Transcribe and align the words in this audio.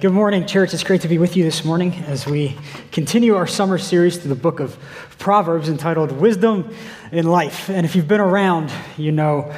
Good 0.00 0.14
morning, 0.14 0.46
church. 0.46 0.72
It's 0.72 0.82
great 0.82 1.02
to 1.02 1.08
be 1.08 1.18
with 1.18 1.36
you 1.36 1.44
this 1.44 1.62
morning 1.62 1.92
as 2.06 2.26
we 2.26 2.56
continue 2.90 3.36
our 3.36 3.46
summer 3.46 3.76
series 3.76 4.16
through 4.16 4.30
the 4.30 4.40
book 4.40 4.58
of 4.58 4.78
Proverbs 5.18 5.68
entitled 5.68 6.10
Wisdom 6.10 6.74
in 7.12 7.26
Life. 7.26 7.68
And 7.68 7.84
if 7.84 7.94
you've 7.94 8.08
been 8.08 8.18
around, 8.18 8.72
you 8.96 9.12
know 9.12 9.54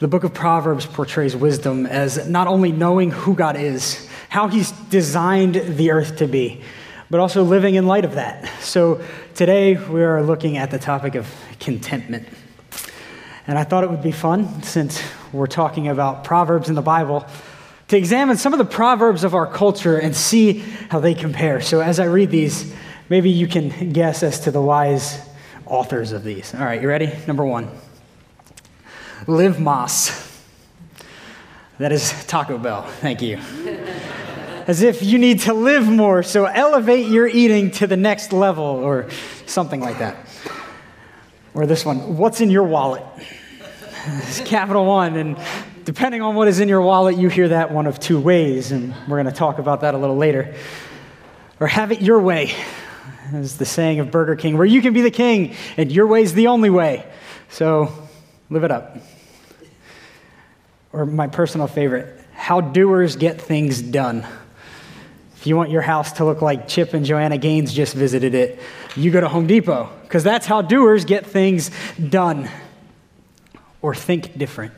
the 0.00 0.08
book 0.08 0.24
of 0.24 0.34
Proverbs 0.34 0.84
portrays 0.84 1.36
wisdom 1.36 1.86
as 1.86 2.28
not 2.28 2.48
only 2.48 2.72
knowing 2.72 3.12
who 3.12 3.36
God 3.36 3.54
is, 3.54 4.08
how 4.30 4.48
He's 4.48 4.72
designed 4.72 5.54
the 5.54 5.92
earth 5.92 6.16
to 6.16 6.26
be, 6.26 6.60
but 7.08 7.20
also 7.20 7.44
living 7.44 7.76
in 7.76 7.86
light 7.86 8.04
of 8.04 8.16
that. 8.16 8.50
So 8.62 9.00
today 9.36 9.76
we 9.76 10.02
are 10.02 10.24
looking 10.24 10.56
at 10.56 10.72
the 10.72 10.78
topic 10.80 11.14
of 11.14 11.32
contentment. 11.60 12.26
And 13.46 13.56
I 13.56 13.62
thought 13.62 13.84
it 13.84 13.90
would 13.90 14.02
be 14.02 14.10
fun, 14.10 14.64
since 14.64 15.00
we're 15.32 15.46
talking 15.46 15.86
about 15.86 16.24
Proverbs 16.24 16.68
in 16.68 16.74
the 16.74 16.82
Bible 16.82 17.24
to 17.88 17.96
examine 17.96 18.36
some 18.36 18.52
of 18.52 18.58
the 18.58 18.64
proverbs 18.64 19.24
of 19.24 19.34
our 19.34 19.46
culture 19.46 19.98
and 19.98 20.16
see 20.16 20.58
how 20.88 21.00
they 21.00 21.14
compare. 21.14 21.60
So, 21.60 21.80
as 21.80 22.00
I 22.00 22.04
read 22.04 22.30
these, 22.30 22.72
maybe 23.08 23.30
you 23.30 23.46
can 23.46 23.92
guess 23.92 24.22
as 24.22 24.40
to 24.40 24.50
the 24.50 24.62
wise 24.62 25.20
authors 25.66 26.12
of 26.12 26.24
these. 26.24 26.54
All 26.54 26.64
right, 26.64 26.80
you 26.80 26.88
ready? 26.88 27.12
Number 27.26 27.44
one 27.44 27.70
Live 29.26 29.56
Más. 29.56 30.20
That 31.78 31.92
is 31.92 32.12
Taco 32.26 32.56
Bell. 32.56 32.82
Thank 33.00 33.20
you. 33.20 33.38
As 34.66 34.80
if 34.80 35.02
you 35.02 35.18
need 35.18 35.40
to 35.40 35.52
live 35.52 35.86
more, 35.86 36.22
so 36.22 36.46
elevate 36.46 37.08
your 37.08 37.26
eating 37.26 37.70
to 37.72 37.86
the 37.86 37.98
next 37.98 38.32
level, 38.32 38.64
or 38.64 39.10
something 39.44 39.80
like 39.80 39.98
that. 39.98 40.16
Or 41.52 41.66
this 41.66 41.84
one 41.84 42.16
What's 42.16 42.40
in 42.40 42.50
your 42.50 42.64
wallet? 42.64 43.04
It's 44.06 44.40
Capital 44.40 44.84
One, 44.84 45.16
and 45.16 45.38
depending 45.84 46.22
on 46.22 46.34
what 46.34 46.48
is 46.48 46.60
in 46.60 46.68
your 46.68 46.80
wallet, 46.80 47.16
you 47.16 47.28
hear 47.28 47.48
that 47.48 47.70
one 47.70 47.86
of 47.86 48.00
two 48.00 48.20
ways, 48.20 48.72
and 48.72 48.94
we're 49.08 49.22
going 49.22 49.26
to 49.26 49.32
talk 49.32 49.58
about 49.58 49.82
that 49.82 49.94
a 49.94 49.98
little 49.98 50.16
later. 50.16 50.54
Or 51.60 51.66
have 51.66 51.92
it 51.92 52.02
your 52.02 52.20
way, 52.20 52.52
is 53.32 53.56
the 53.56 53.64
saying 53.64 54.00
of 54.00 54.10
Burger 54.10 54.36
King, 54.36 54.56
where 54.56 54.66
you 54.66 54.82
can 54.82 54.92
be 54.92 55.00
the 55.00 55.10
king 55.10 55.54
and 55.76 55.90
your 55.90 56.06
way 56.06 56.22
is 56.22 56.34
the 56.34 56.48
only 56.48 56.70
way. 56.70 57.06
So 57.48 57.92
live 58.50 58.64
it 58.64 58.70
up. 58.70 58.98
Or 60.92 61.06
my 61.06 61.26
personal 61.26 61.66
favorite, 61.66 62.20
how 62.34 62.60
doers 62.60 63.16
get 63.16 63.40
things 63.40 63.80
done. 63.80 64.26
If 65.36 65.46
you 65.46 65.56
want 65.56 65.70
your 65.70 65.82
house 65.82 66.12
to 66.12 66.24
look 66.24 66.42
like 66.42 66.68
Chip 66.68 66.94
and 66.94 67.04
Joanna 67.04 67.38
Gaines 67.38 67.72
just 67.72 67.94
visited 67.94 68.34
it, 68.34 68.60
you 68.96 69.10
go 69.10 69.20
to 69.20 69.28
Home 69.28 69.46
Depot, 69.46 69.90
because 70.02 70.24
that's 70.24 70.46
how 70.46 70.62
doers 70.62 71.04
get 71.04 71.26
things 71.26 71.70
done. 72.08 72.48
Or 73.82 73.94
think 73.94 74.38
different. 74.38 74.72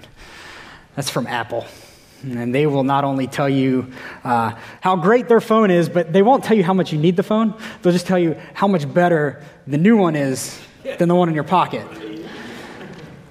That's 0.97 1.11
from 1.11 1.27
Apple. 1.27 1.67
And 2.23 2.55
they 2.55 2.67
will 2.67 2.83
not 2.83 3.05
only 3.05 3.27
tell 3.27 3.49
you 3.49 3.93
uh, 4.25 4.55
how 4.81 4.97
great 4.97 5.29
their 5.29 5.41
phone 5.41 5.71
is, 5.71 5.89
but 5.89 6.13
they 6.13 6.23
won't 6.23 6.43
tell 6.43 6.57
you 6.57 6.65
how 6.65 6.73
much 6.73 6.93
you 6.93 6.99
need 6.99 7.17
the 7.17 7.23
phone. 7.23 7.55
They'll 7.83 7.93
just 7.93 8.07
tell 8.07 8.19
you 8.19 8.37
how 8.55 8.67
much 8.67 8.93
better 8.93 9.45
the 9.67 9.79
new 9.79 9.97
one 9.97 10.17
is 10.17 10.59
than 10.99 11.09
the 11.09 11.15
one 11.15 11.29
in 11.29 11.35
your 11.35 11.45
pocket. 11.45 11.87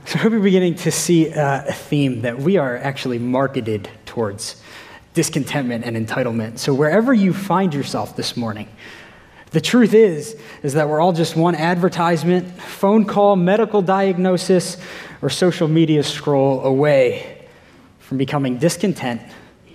So 0.06 0.20
I 0.20 0.22
hope 0.22 0.34
you're 0.34 0.42
beginning 0.42 0.76
to 0.76 0.92
see 0.92 1.34
uh, 1.34 1.66
a 1.68 1.74
theme 1.74 2.22
that 2.22 2.38
we 2.38 2.58
are 2.58 2.78
actually 2.78 3.18
marketed 3.18 3.90
towards 4.06 4.62
discontentment 5.16 5.84
and 5.84 5.98
entitlement. 5.98 6.60
So 6.60 6.74
wherever 6.74 7.12
you 7.12 7.34
find 7.34 7.74
yourself 7.74 8.16
this 8.16 8.38
morning, 8.38 8.70
the 9.50 9.62
truth 9.62 9.96
is 9.96 10.38
is 10.62 10.74
that 10.74 10.90
we're 10.90 11.00
all 11.00 11.14
just 11.14 11.36
one 11.36 11.56
advertisement, 11.56 12.62
phone 12.62 13.06
call, 13.06 13.36
medical 13.36 13.82
diagnosis, 13.82 14.78
or 15.24 15.30
social 15.30 15.68
media 15.68 16.04
scroll 16.04 16.62
away 16.62 17.35
from 18.06 18.18
becoming 18.18 18.58
discontent 18.58 19.22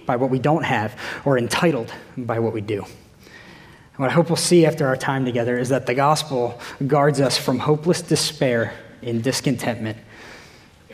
by 0.07 0.17
what 0.17 0.31
we 0.31 0.39
don't 0.39 0.65
have 0.65 0.97
or 1.25 1.37
entitled 1.37 1.93
by 2.17 2.39
what 2.39 2.53
we 2.53 2.61
do. 2.61 2.83
And 2.83 3.99
what 3.99 4.09
I 4.09 4.13
hope 4.13 4.29
we'll 4.29 4.37
see 4.37 4.65
after 4.65 4.87
our 4.87 4.97
time 4.97 5.25
together 5.25 5.59
is 5.59 5.71
that 5.71 5.87
the 5.87 5.95
gospel 5.95 6.61
guards 6.87 7.21
us 7.21 7.37
from 7.37 7.59
hopeless 7.59 8.03
despair 8.03 8.73
and 9.03 9.23
discontentment 9.23 9.99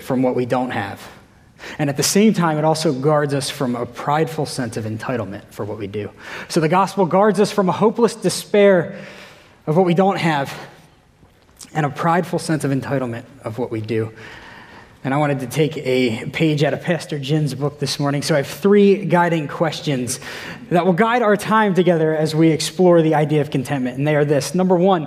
from 0.00 0.22
what 0.22 0.34
we 0.34 0.46
don't 0.46 0.70
have. 0.70 1.06
And 1.78 1.90
at 1.90 1.96
the 1.96 2.02
same 2.02 2.32
time, 2.32 2.58
it 2.58 2.64
also 2.64 2.92
guards 2.92 3.34
us 3.34 3.50
from 3.50 3.76
a 3.76 3.84
prideful 3.84 4.46
sense 4.46 4.76
of 4.76 4.84
entitlement 4.84 5.44
for 5.50 5.64
what 5.64 5.78
we 5.78 5.86
do. 5.86 6.10
So 6.48 6.60
the 6.60 6.68
gospel 6.68 7.06
guards 7.06 7.38
us 7.38 7.52
from 7.52 7.68
a 7.68 7.72
hopeless 7.72 8.14
despair 8.14 8.98
of 9.66 9.76
what 9.76 9.84
we 9.84 9.94
don't 9.94 10.18
have 10.18 10.52
and 11.74 11.84
a 11.84 11.90
prideful 11.90 12.38
sense 12.38 12.64
of 12.64 12.70
entitlement 12.70 13.24
of 13.42 13.58
what 13.58 13.70
we 13.70 13.80
do. 13.80 14.12
And 15.06 15.14
I 15.14 15.18
wanted 15.18 15.38
to 15.38 15.46
take 15.46 15.76
a 15.76 16.28
page 16.30 16.64
out 16.64 16.74
of 16.74 16.82
Pastor 16.82 17.20
Jin's 17.20 17.54
book 17.54 17.78
this 17.78 18.00
morning. 18.00 18.22
So 18.22 18.34
I 18.34 18.38
have 18.38 18.48
three 18.48 19.04
guiding 19.04 19.46
questions 19.46 20.18
that 20.70 20.84
will 20.84 20.94
guide 20.94 21.22
our 21.22 21.36
time 21.36 21.74
together 21.74 22.12
as 22.12 22.34
we 22.34 22.50
explore 22.50 23.00
the 23.02 23.14
idea 23.14 23.40
of 23.40 23.52
contentment. 23.52 23.98
And 23.98 24.04
they 24.08 24.16
are 24.16 24.24
this 24.24 24.52
Number 24.52 24.74
one, 24.74 25.06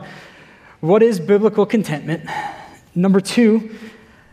what 0.79 1.03
is 1.03 1.19
biblical 1.19 1.65
contentment? 1.65 2.29
Number 2.95 3.19
two, 3.19 3.75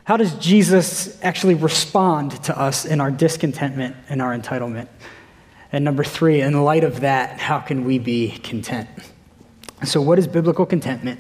how 0.05 0.17
does 0.17 0.35
Jesus 0.35 1.21
actually 1.21 1.57
respond 1.57 2.45
to 2.45 2.57
us 2.57 2.85
in 2.85 3.01
our 3.01 3.11
discontentment 3.11 3.97
and 4.09 4.23
our 4.23 4.39
entitlement? 4.39 4.87
And 5.73 5.85
number 5.85 6.05
three, 6.05 6.43
in 6.43 6.63
light 6.63 6.85
of 6.85 7.01
that, 7.01 7.41
how 7.41 7.59
can 7.59 7.85
we 7.85 7.99
be 7.99 8.39
content? 8.45 8.89
So, 9.83 10.01
what 10.01 10.21
is 10.21 10.29
biblical 10.29 10.65
contentment? 10.65 11.19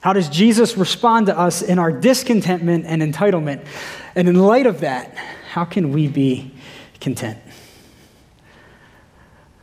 How 0.00 0.14
does 0.14 0.28
Jesus 0.28 0.76
respond 0.76 1.26
to 1.26 1.38
us 1.38 1.60
in 1.60 1.78
our 1.78 1.92
discontentment 1.92 2.86
and 2.86 3.02
entitlement? 3.02 3.66
And 4.14 4.28
in 4.28 4.36
light 4.36 4.66
of 4.66 4.80
that, 4.80 5.14
how 5.50 5.64
can 5.64 5.92
we 5.92 6.08
be 6.08 6.54
content? 7.00 7.38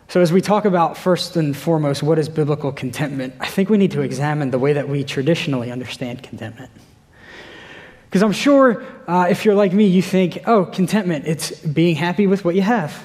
So, 0.10 0.22
as 0.22 0.32
we 0.32 0.40
talk 0.40 0.66
about 0.66 0.98
first 0.98 1.36
and 1.36 1.56
foremost 1.56 2.02
what 2.02 2.18
is 2.18 2.30
biblical 2.30 2.72
contentment, 2.72 3.34
I 3.40 3.48
think 3.48 3.70
we 3.70 3.78
need 3.78 3.92
to 3.92 4.02
examine 4.02 4.52
the 4.52 4.60
way 4.60 4.74
that 4.74 4.88
we 4.88 5.04
traditionally 5.04 5.72
understand 5.72 6.24
contentment. 6.24 6.72
Because 8.06 8.24
I'm 8.24 8.32
sure 8.32 8.86
uh, 9.08 9.28
if 9.30 9.44
you're 9.44 9.56
like 9.56 9.74
me, 9.74 9.86
you 9.86 10.02
think, 10.02 10.44
oh, 10.48 10.66
contentment, 10.66 11.28
it's 11.28 11.52
being 11.60 11.96
happy 11.96 12.26
with 12.26 12.46
what 12.46 12.56
you 12.56 12.62
have 12.62 13.04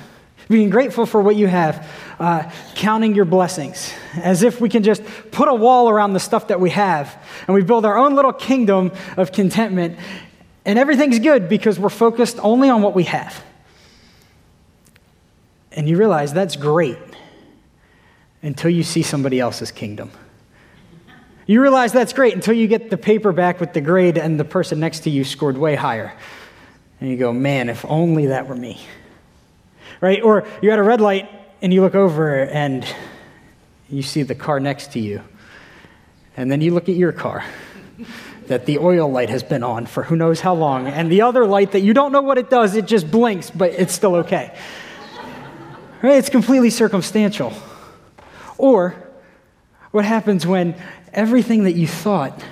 being 0.53 0.71
grateful 0.71 1.07
for 1.07 1.21
what 1.21 1.35
you 1.35 1.49
have, 1.49 1.89
uh, 2.21 2.49
counting 2.75 3.15
your 3.15 3.25
blessings, 3.25 3.93
as 4.17 4.43
if 4.43 4.61
we 4.61 4.69
can 4.69 4.83
just 4.83 5.03
put 5.33 5.49
a 5.49 5.55
wall 5.55 5.89
around 5.89 6.13
the 6.13 6.21
stuff 6.21 6.49
that 6.49 6.61
we 6.61 6.71
have 6.71 7.21
and 7.47 7.55
we 7.55 7.63
build 7.63 7.85
our 7.85 7.97
own 7.97 8.15
little 8.15 8.33
kingdom 8.33 8.93
of 9.17 9.33
contentment, 9.33 9.99
and 10.65 10.79
everything's 10.79 11.19
good 11.19 11.49
because 11.49 11.79
we're 11.79 11.89
focused 11.89 12.39
only 12.43 12.69
on 12.69 12.83
what 12.83 12.95
we 12.95 13.05
have. 13.05 13.43
And 15.73 15.89
you 15.89 15.97
realize 15.97 16.33
that's 16.33 16.55
great 16.55 16.99
until 18.43 18.71
you 18.71 18.83
see 18.83 19.03
somebody 19.03 19.41
else's 19.41 19.73
kingdom. 19.73 20.11
You 21.47 21.63
realize 21.63 21.93
that's 21.93 22.13
great 22.13 22.35
until 22.35 22.55
you 22.55 22.69
get 22.69 22.91
the 22.91 22.99
paper 22.99 23.33
back 23.33 23.59
with 23.59 23.73
the 23.73 23.81
grade 23.81 24.19
and 24.19 24.39
the 24.39 24.45
person 24.45 24.79
next 24.79 25.01
to 25.01 25.11
you 25.11 25.25
scored 25.25 25.57
way 25.57 25.75
higher. 25.75 26.13
And 27.01 27.11
you 27.11 27.17
go, 27.17 27.33
man, 27.33 27.69
if 27.69 27.85
only 27.87 28.27
that 28.27 28.47
were 28.47 28.55
me 28.55 28.81
right? 30.03 30.21
Or 30.21 30.47
you're 30.61 30.73
at 30.73 30.79
a 30.79 30.83
red 30.83 31.01
light 31.01 31.31
and 31.63 31.73
you 31.73 31.81
look 31.81 31.95
over 31.95 32.45
and 32.45 32.85
you 33.89 34.03
see 34.03 34.25
the 34.25 34.35
car 34.35 34.61
next 34.61 34.93
to 34.93 34.99
you. 34.99 35.23
And 36.37 36.51
then 36.51 36.61
you 36.61 36.75
look 36.75 36.91
at 36.91 36.97
your 36.97 37.13
car 37.13 37.45
that 38.49 38.67
the 38.67 38.79
oil 38.79 39.11
light 39.11 39.31
has 39.31 39.43
been 39.43 39.63
on 39.63 39.87
for 39.87 40.03
who 40.03 40.17
knows 40.17 40.41
how 40.41 40.55
long. 40.55 40.89
And 40.89 41.11
the 41.11 41.23
other 41.23 41.47
light 41.47 41.73
that 41.73 41.81
you 41.81 41.95
don't 41.95 42.13
know 42.13 42.21
what 42.21 42.37
it 42.37 42.51
does, 42.51 42.75
it 42.75 42.87
just 42.87 43.11
blinks, 43.11 43.51
but 43.51 43.71
it's 43.73 43.95
still 43.95 44.17
okay. 44.17 44.55
Right? 46.03 46.19
It's 46.19 46.31
completely 46.31 46.71
circumstantial. 46.71 47.53
Or 48.59 48.97
what 49.93 50.05
happens 50.05 50.45
when 50.45 50.75
everything 51.13 51.63
that 51.63 51.77
you 51.77 51.87
thought 51.87 52.43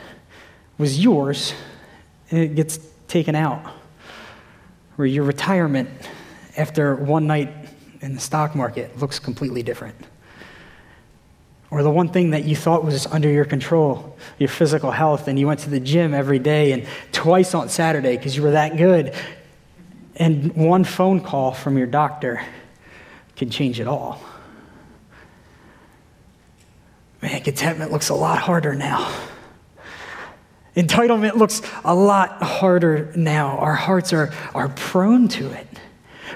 was 0.78 1.02
yours 1.02 1.52
it 2.30 2.54
gets 2.54 2.78
taken 3.08 3.34
out? 3.34 3.74
Or 4.96 5.04
your 5.04 5.24
retirement 5.24 5.90
after 6.56 6.94
one 6.94 7.26
night 7.26 7.52
in 8.00 8.14
the 8.14 8.20
stock 8.20 8.54
market 8.54 8.98
looks 8.98 9.18
completely 9.18 9.62
different. 9.62 9.96
Or 11.70 11.82
the 11.82 11.91
one 11.91 12.08
thing 12.08 12.30
that 12.30 12.44
you 12.44 12.56
thought 12.56 12.84
was 12.84 13.06
under 13.06 13.30
your 13.30 13.44
control, 13.44 14.16
your 14.38 14.48
physical 14.48 14.91
health, 14.91 15.28
and 15.28 15.38
you 15.38 15.47
went 15.47 15.60
to 15.60 15.70
the 15.70 15.78
gym 15.78 16.14
every 16.14 16.41
day 16.41 16.72
and 16.72 16.86
twice 17.12 17.54
on 17.54 17.68
Saturday 17.68 18.16
because 18.16 18.36
you 18.36 18.42
were 18.42 18.52
that 18.52 18.76
good. 18.76 19.14
And 20.16 20.54
one 20.56 20.82
phone 20.82 21.20
call 21.20 21.52
from 21.52 21.78
your 21.78 21.86
doctor 21.86 22.44
can 23.36 23.50
change 23.50 23.78
it 23.78 23.86
all. 23.86 24.20
Man, 27.22 27.41
contentment 27.42 27.92
looks 27.92 28.08
a 28.08 28.14
lot 28.14 28.38
harder 28.38 28.74
now. 28.74 29.14
Entitlement 30.76 31.34
looks 31.34 31.62
a 31.84 31.94
lot 31.94 32.42
harder 32.42 33.12
now. 33.14 33.58
Our 33.58 33.74
hearts 33.74 34.12
are, 34.12 34.32
are 34.54 34.68
prone 34.68 35.28
to 35.28 35.50
it. 35.50 35.66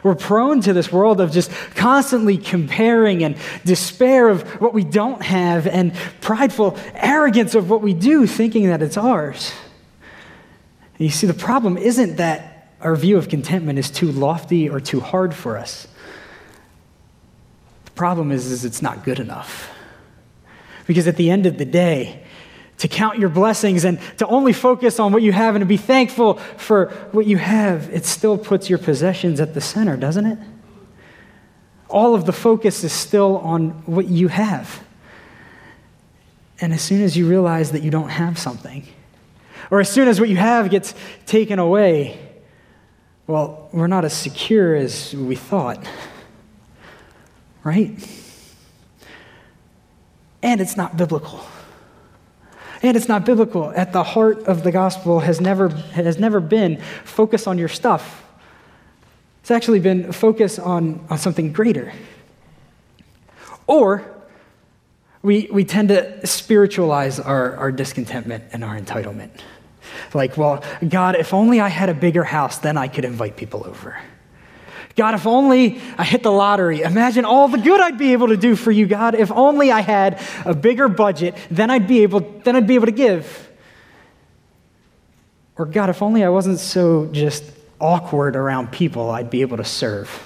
We're 0.02 0.14
prone 0.14 0.60
to 0.62 0.72
this 0.72 0.90
world 0.92 1.20
of 1.20 1.30
just 1.30 1.50
constantly 1.74 2.36
comparing 2.36 3.24
and 3.24 3.36
despair 3.64 4.28
of 4.28 4.42
what 4.60 4.74
we 4.74 4.84
don't 4.84 5.22
have 5.22 5.66
and 5.66 5.94
prideful 6.20 6.78
arrogance 6.94 7.54
of 7.54 7.70
what 7.70 7.82
we 7.82 7.94
do, 7.94 8.26
thinking 8.26 8.66
that 8.68 8.82
it's 8.82 8.96
ours. 8.96 9.52
And 10.98 11.06
you 11.06 11.10
see, 11.10 11.26
the 11.26 11.34
problem 11.34 11.76
isn't 11.76 12.16
that 12.16 12.72
our 12.80 12.96
view 12.96 13.16
of 13.16 13.28
contentment 13.28 13.78
is 13.78 13.90
too 13.90 14.12
lofty 14.12 14.68
or 14.68 14.80
too 14.80 15.00
hard 15.00 15.34
for 15.34 15.56
us. 15.56 15.88
The 17.86 17.90
problem 17.92 18.30
is, 18.30 18.50
is 18.50 18.64
it's 18.64 18.82
not 18.82 19.04
good 19.04 19.20
enough. 19.20 19.70
Because 20.86 21.08
at 21.08 21.16
the 21.16 21.30
end 21.30 21.46
of 21.46 21.56
the 21.56 21.64
day, 21.64 22.23
to 22.78 22.88
count 22.88 23.18
your 23.18 23.28
blessings 23.28 23.84
and 23.84 24.00
to 24.18 24.26
only 24.26 24.52
focus 24.52 24.98
on 24.98 25.12
what 25.12 25.22
you 25.22 25.32
have 25.32 25.54
and 25.54 25.62
to 25.62 25.66
be 25.66 25.76
thankful 25.76 26.34
for 26.56 26.86
what 27.12 27.26
you 27.26 27.36
have, 27.36 27.88
it 27.90 28.04
still 28.04 28.36
puts 28.36 28.68
your 28.68 28.78
possessions 28.78 29.40
at 29.40 29.54
the 29.54 29.60
center, 29.60 29.96
doesn't 29.96 30.26
it? 30.26 30.38
All 31.88 32.14
of 32.14 32.26
the 32.26 32.32
focus 32.32 32.82
is 32.82 32.92
still 32.92 33.38
on 33.38 33.70
what 33.86 34.08
you 34.08 34.28
have. 34.28 34.82
And 36.60 36.72
as 36.72 36.82
soon 36.82 37.02
as 37.02 37.16
you 37.16 37.28
realize 37.28 37.72
that 37.72 37.82
you 37.82 37.90
don't 37.90 38.08
have 38.08 38.38
something, 38.38 38.86
or 39.70 39.80
as 39.80 39.88
soon 39.88 40.08
as 40.08 40.20
what 40.20 40.28
you 40.28 40.36
have 40.36 40.70
gets 40.70 40.94
taken 41.26 41.58
away, 41.58 42.18
well, 43.26 43.68
we're 43.72 43.86
not 43.86 44.04
as 44.04 44.12
secure 44.12 44.74
as 44.74 45.14
we 45.14 45.36
thought. 45.36 45.86
Right? 47.62 47.96
And 50.42 50.60
it's 50.60 50.76
not 50.76 50.96
biblical. 50.96 51.40
And 52.84 52.98
it's 52.98 53.08
not 53.08 53.24
biblical. 53.24 53.72
At 53.74 53.94
the 53.94 54.02
heart 54.02 54.40
of 54.40 54.62
the 54.62 54.70
gospel 54.70 55.20
has 55.20 55.40
never, 55.40 55.70
has 55.70 56.18
never 56.18 56.38
been 56.38 56.82
focus 57.04 57.46
on 57.46 57.56
your 57.56 57.68
stuff. 57.68 58.22
It's 59.40 59.50
actually 59.50 59.80
been 59.80 60.12
focus 60.12 60.58
on, 60.58 61.02
on 61.08 61.16
something 61.16 61.50
greater. 61.50 61.94
Or 63.66 64.04
we, 65.22 65.48
we 65.50 65.64
tend 65.64 65.88
to 65.88 66.26
spiritualize 66.26 67.18
our, 67.18 67.56
our 67.56 67.72
discontentment 67.72 68.44
and 68.52 68.62
our 68.62 68.78
entitlement. 68.78 69.30
Like, 70.12 70.36
well, 70.36 70.62
God, 70.86 71.16
if 71.16 71.32
only 71.32 71.60
I 71.60 71.68
had 71.68 71.88
a 71.88 71.94
bigger 71.94 72.24
house, 72.24 72.58
then 72.58 72.76
I 72.76 72.88
could 72.88 73.06
invite 73.06 73.38
people 73.38 73.66
over. 73.66 73.98
God, 74.96 75.14
if 75.14 75.26
only 75.26 75.80
I 75.98 76.04
hit 76.04 76.22
the 76.22 76.30
lottery, 76.30 76.82
imagine 76.82 77.24
all 77.24 77.48
the 77.48 77.58
good 77.58 77.80
I'd 77.80 77.98
be 77.98 78.12
able 78.12 78.28
to 78.28 78.36
do 78.36 78.54
for 78.54 78.70
you, 78.70 78.86
God. 78.86 79.14
If 79.14 79.32
only 79.32 79.72
I 79.72 79.80
had 79.80 80.20
a 80.44 80.54
bigger 80.54 80.88
budget, 80.88 81.34
then 81.50 81.70
I'd 81.70 81.88
be 81.88 82.02
able, 82.02 82.20
then 82.20 82.54
I'd 82.54 82.66
be 82.66 82.76
able 82.76 82.86
to 82.86 82.92
give. 82.92 83.50
Or 85.56 85.66
God, 85.66 85.90
if 85.90 86.02
only 86.02 86.22
I 86.22 86.28
wasn't 86.28 86.60
so 86.60 87.06
just 87.06 87.44
awkward 87.80 88.36
around 88.36 88.70
people, 88.70 89.10
I'd 89.10 89.30
be 89.30 89.40
able 89.40 89.56
to 89.56 89.64
serve. 89.64 90.22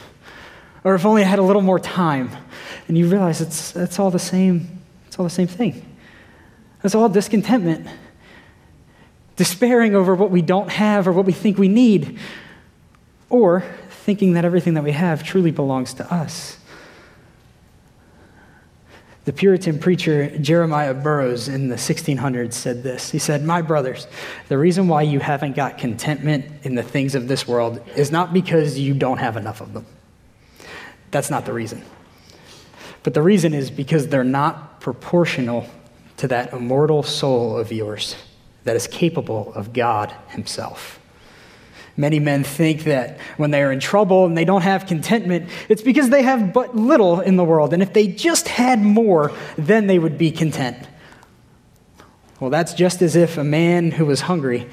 Or 0.84 0.94
if 0.94 1.06
only 1.06 1.22
I 1.22 1.26
had 1.26 1.38
a 1.38 1.42
little 1.42 1.62
more 1.62 1.78
time. 1.78 2.30
And 2.88 2.96
you 2.96 3.08
realize 3.08 3.40
it's, 3.40 3.74
it's 3.74 3.98
all 3.98 4.10
the 4.10 4.18
same, 4.18 4.80
it's 5.06 5.18
all 5.18 5.24
the 5.24 5.30
same 5.30 5.46
thing. 5.46 5.84
It's 6.84 6.94
all 6.94 7.08
discontentment 7.08 7.86
despairing 9.38 9.94
over 9.94 10.14
what 10.16 10.30
we 10.30 10.42
don't 10.42 10.68
have 10.68 11.06
or 11.06 11.12
what 11.12 11.24
we 11.24 11.32
think 11.32 11.56
we 11.56 11.68
need, 11.68 12.18
or 13.30 13.64
thinking 14.08 14.32
that 14.32 14.46
everything 14.46 14.72
that 14.72 14.82
we 14.82 14.92
have 14.92 15.22
truly 15.22 15.50
belongs 15.50 15.92
to 15.92 16.14
us. 16.14 16.56
The 19.26 19.34
Puritan 19.34 19.78
preacher 19.78 20.38
Jeremiah 20.38 20.94
Burroughs 20.94 21.46
in 21.46 21.68
the 21.68 21.74
1600s 21.74 22.54
said 22.54 22.82
this. 22.82 23.10
He 23.10 23.18
said, 23.18 23.44
My 23.44 23.60
brothers, 23.60 24.06
the 24.48 24.56
reason 24.56 24.88
why 24.88 25.02
you 25.02 25.20
haven't 25.20 25.56
got 25.56 25.76
contentment 25.76 26.46
in 26.62 26.74
the 26.74 26.82
things 26.82 27.14
of 27.14 27.28
this 27.28 27.46
world 27.46 27.86
is 27.96 28.10
not 28.10 28.32
because 28.32 28.78
you 28.78 28.94
don't 28.94 29.18
have 29.18 29.36
enough 29.36 29.60
of 29.60 29.74
them. 29.74 29.84
That's 31.10 31.28
not 31.28 31.44
the 31.44 31.52
reason. 31.52 31.84
But 33.02 33.12
the 33.12 33.20
reason 33.20 33.52
is 33.52 33.70
because 33.70 34.08
they're 34.08 34.24
not 34.24 34.80
proportional 34.80 35.68
to 36.16 36.28
that 36.28 36.54
immortal 36.54 37.02
soul 37.02 37.58
of 37.58 37.70
yours 37.70 38.16
that 38.64 38.74
is 38.74 38.86
capable 38.86 39.52
of 39.52 39.74
God 39.74 40.14
Himself. 40.28 40.97
Many 41.98 42.20
men 42.20 42.44
think 42.44 42.84
that 42.84 43.18
when 43.38 43.50
they 43.50 43.60
are 43.60 43.72
in 43.72 43.80
trouble 43.80 44.24
and 44.24 44.38
they 44.38 44.44
don't 44.44 44.62
have 44.62 44.86
contentment, 44.86 45.50
it's 45.68 45.82
because 45.82 46.10
they 46.10 46.22
have 46.22 46.52
but 46.52 46.76
little 46.76 47.20
in 47.20 47.34
the 47.34 47.42
world. 47.42 47.72
And 47.72 47.82
if 47.82 47.92
they 47.92 48.06
just 48.06 48.46
had 48.46 48.80
more, 48.80 49.32
then 49.56 49.88
they 49.88 49.98
would 49.98 50.16
be 50.16 50.30
content. 50.30 50.78
Well, 52.38 52.50
that's 52.50 52.72
just 52.72 53.02
as 53.02 53.16
if 53.16 53.36
a 53.36 53.42
man 53.42 53.90
who 53.90 54.06
was 54.06 54.20
hungry, 54.20 54.70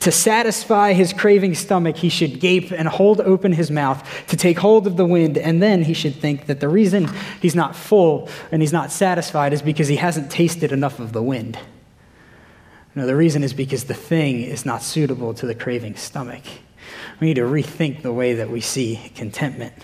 to 0.00 0.10
satisfy 0.10 0.94
his 0.94 1.12
craving 1.12 1.54
stomach, 1.56 1.96
he 1.98 2.08
should 2.08 2.40
gape 2.40 2.72
and 2.72 2.88
hold 2.88 3.20
open 3.20 3.52
his 3.52 3.70
mouth 3.70 4.26
to 4.28 4.36
take 4.38 4.58
hold 4.58 4.86
of 4.86 4.96
the 4.96 5.04
wind, 5.04 5.36
and 5.36 5.62
then 5.62 5.82
he 5.82 5.92
should 5.92 6.14
think 6.16 6.46
that 6.46 6.58
the 6.58 6.70
reason 6.70 7.06
he's 7.42 7.54
not 7.54 7.76
full 7.76 8.30
and 8.50 8.62
he's 8.62 8.72
not 8.72 8.90
satisfied 8.90 9.52
is 9.52 9.60
because 9.60 9.88
he 9.88 9.96
hasn't 9.96 10.30
tasted 10.30 10.72
enough 10.72 10.98
of 10.98 11.12
the 11.12 11.22
wind. 11.22 11.58
No, 12.94 13.06
the 13.06 13.16
reason 13.16 13.42
is 13.42 13.54
because 13.54 13.84
the 13.84 13.94
thing 13.94 14.42
is 14.42 14.66
not 14.66 14.82
suitable 14.82 15.32
to 15.34 15.46
the 15.46 15.54
craving 15.54 15.96
stomach. 15.96 16.44
We 17.20 17.28
need 17.28 17.34
to 17.34 17.42
rethink 17.42 18.02
the 18.02 18.12
way 18.12 18.34
that 18.34 18.50
we 18.50 18.60
see 18.60 19.10
contentment. 19.14 19.74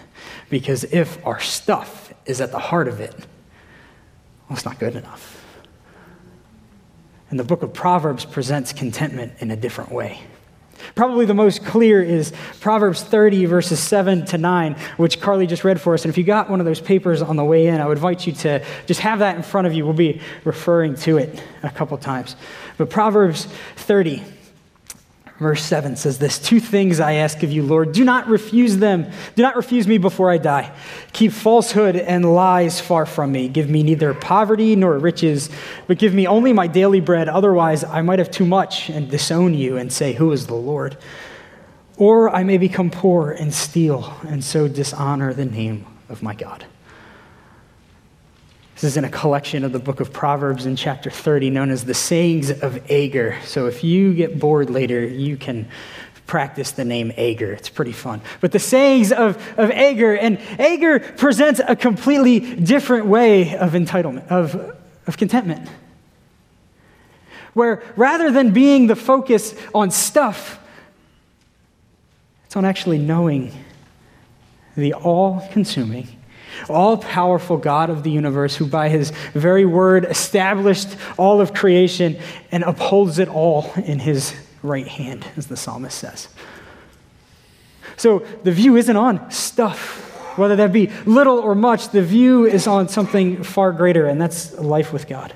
Because 0.51 0.85
if 0.85 1.25
our 1.27 1.41
stuff 1.41 2.13
is 2.27 2.41
at 2.41 2.53
the 2.53 2.59
heart 2.59 2.89
of 2.89 3.01
it, 3.01 3.15
well, 3.15 4.57
it's 4.57 4.65
not 4.65 4.79
good 4.79 4.97
enough. 4.97 5.45
And 7.31 7.39
the 7.39 7.45
book 7.45 7.63
of 7.63 7.73
Proverbs 7.73 8.25
presents 8.25 8.73
contentment 8.73 9.35
in 9.41 9.51
a 9.51 9.57
different 9.57 9.93
way. 9.93 10.21
Probably 10.95 11.27
the 11.27 11.35
most 11.35 11.65
clear 11.65 12.03
is 12.03 12.33
Proverbs 12.61 13.03
30, 13.03 13.45
verses 13.47 13.81
7 13.81 14.25
to 14.27 14.39
9, 14.39 14.77
which 14.97 15.21
Carly 15.21 15.47
just 15.47 15.65
read 15.65 15.81
for 15.81 15.95
us. 15.95 16.05
And 16.05 16.11
if 16.11 16.19
you 16.19 16.25
got 16.25 16.51
one 16.51 16.61
of 16.61 16.67
those 16.67 16.81
papers 16.81 17.23
on 17.23 17.37
the 17.37 17.45
way 17.45 17.67
in, 17.67 17.81
I 17.81 17.87
would 17.87 17.99
invite 17.99 18.27
you 18.27 18.33
to 18.35 18.65
just 18.87 19.01
have 19.01 19.21
that 19.21 19.37
in 19.37 19.43
front 19.43 19.67
of 19.67 19.75
you. 19.75 19.85
We'll 19.85 19.95
be 19.95 20.21
referring 20.45 20.95
to 20.97 21.19
it 21.19 21.43
a 21.63 21.71
couple 21.71 21.97
times. 21.99 22.37
But 22.77 22.91
Proverbs 22.91 23.47
30, 23.77 24.23
verse 25.39 25.63
7 25.63 25.97
says 25.97 26.19
this 26.19 26.39
Two 26.39 26.61
things 26.61 27.01
I 27.01 27.15
ask 27.15 27.43
of 27.43 27.53
you, 27.53 27.63
Lord. 27.63 27.93
Do 27.93 28.05
not 28.05 28.29
refuse 28.29 28.77
them. 28.77 29.11
Do 29.35 29.43
not 29.43 29.57
refuse 29.57 29.87
me 29.87 29.99
before 29.99 30.31
I 30.31 30.39
die. 30.39 30.73
Keep 31.13 31.33
falsehood 31.33 31.97
and 31.97 32.35
lies 32.35 32.81
far 32.81 33.07
from 33.07 33.33
me. 33.33 33.49
Give 33.49 33.69
me 33.69 33.83
neither 33.83 34.15
poverty 34.15 34.77
nor 34.77 34.99
riches, 34.99 35.51
but 35.87 35.99
give 35.99 36.15
me 36.15 36.27
only 36.27 36.53
my 36.53 36.67
daily 36.67 37.01
bread. 37.01 37.29
Otherwise, 37.29 37.85
I 37.85 38.03
might 38.03 38.19
have 38.19 38.31
too 38.31 38.47
much 38.47 38.89
and 38.89 39.11
disown 39.11 39.55
you 39.55 39.77
and 39.77 39.93
say, 39.93 40.13
Who 40.15 40.33
is 40.33 40.47
the 40.47 40.55
Lord? 40.55 40.97
Or 41.97 42.31
I 42.31 42.45
may 42.45 42.59
become 42.59 42.91
poor 42.91 43.33
and 43.33 43.53
steal 43.53 44.17
and 44.27 44.45
so 44.45 44.69
dishonor 44.69 45.35
the 45.35 45.45
name 45.45 45.85
of 46.09 46.23
my 46.23 46.35
God. 46.35 46.65
This 48.79 48.93
is 48.93 48.97
in 48.97 49.05
a 49.05 49.11
collection 49.11 49.65
of 49.65 49.73
the 49.73 49.81
book 49.81 49.99
of 49.99 50.13
Proverbs 50.13 50.65
in 50.65 50.77
chapter 50.77 51.11
30, 51.11 51.51
known 51.51 51.73
as 51.73 51.85
the 51.85 51.95
Sayings 51.95 52.49
of 52.49 52.89
Agur. 52.89 53.37
So 53.43 53.67
if 53.67 53.83
you 53.83 54.15
get 54.15 54.39
bored 54.39 54.71
later, 54.71 55.05
you 55.05 55.37
can 55.37 55.67
practice 56.29 56.71
the 56.71 56.85
name 56.85 57.11
Agur. 57.19 57.51
It's 57.51 57.69
pretty 57.69 57.91
fun. 57.91 58.21
But 58.41 58.53
the 58.53 58.61
sayings 58.61 59.11
of, 59.11 59.37
of 59.59 59.73
Agur, 59.73 60.15
and 60.15 60.39
Agur 60.61 61.01
presents 61.01 61.61
a 61.67 61.75
completely 61.75 62.39
different 62.39 63.07
way 63.07 63.57
of 63.57 63.73
entitlement, 63.73 64.29
of, 64.29 64.55
of 65.09 65.17
contentment. 65.17 65.69
Where 67.55 67.83
rather 67.97 68.31
than 68.31 68.53
being 68.53 68.87
the 68.87 68.95
focus 68.95 69.57
on 69.75 69.91
stuff, 69.91 70.61
it's 72.47 72.55
on 72.55 72.65
actually 72.65 72.99
knowing 72.99 73.51
the 74.77 74.95
all 74.95 75.45
consuming 75.51 76.18
all 76.69 76.97
powerful 76.97 77.57
God 77.57 77.91
of 77.91 78.03
the 78.03 78.11
universe, 78.11 78.57
who 78.57 78.67
by 78.67 78.89
his 78.89 79.11
very 79.33 79.65
word 79.65 80.05
established 80.05 80.97
all 81.17 81.41
of 81.41 81.55
creation 81.55 82.19
and 82.51 82.65
upholds 82.65 83.19
it 83.19 83.29
all 83.29 83.73
in 83.77 83.99
his 83.99 84.35
right 84.63 84.89
hand, 84.89 85.27
as 85.37 85.47
the 85.47 85.57
psalmist 85.57 85.99
says. 85.99 86.29
So 87.97 88.21
the 88.45 88.53
view 88.53 88.77
isn't 88.77 88.97
on 88.97 89.31
stuff, 89.31 90.37
whether 90.39 90.57
that 90.57 90.73
be 90.73 90.91
little 91.05 91.39
or 91.39 91.55
much, 91.55 91.89
the 91.89 92.03
view 92.03 92.47
is 92.47 92.67
on 92.67 92.89
something 92.89 93.43
far 93.43 93.73
greater, 93.73 94.07
and 94.07 94.21
that's 94.21 94.55
life 94.59 94.93
with 94.93 95.09
God. 95.09 95.33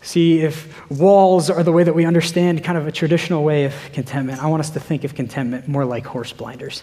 See, 0.00 0.40
if 0.40 0.90
walls 0.90 1.50
are 1.50 1.62
the 1.62 1.72
way 1.72 1.82
that 1.82 1.94
we 1.94 2.06
understand 2.06 2.64
kind 2.64 2.78
of 2.78 2.86
a 2.86 2.92
traditional 2.92 3.44
way 3.44 3.66
of 3.66 3.74
contentment, 3.92 4.42
I 4.42 4.46
want 4.46 4.60
us 4.60 4.70
to 4.70 4.80
think 4.80 5.04
of 5.04 5.14
contentment 5.14 5.68
more 5.68 5.84
like 5.84 6.06
horse 6.06 6.32
blinders. 6.32 6.82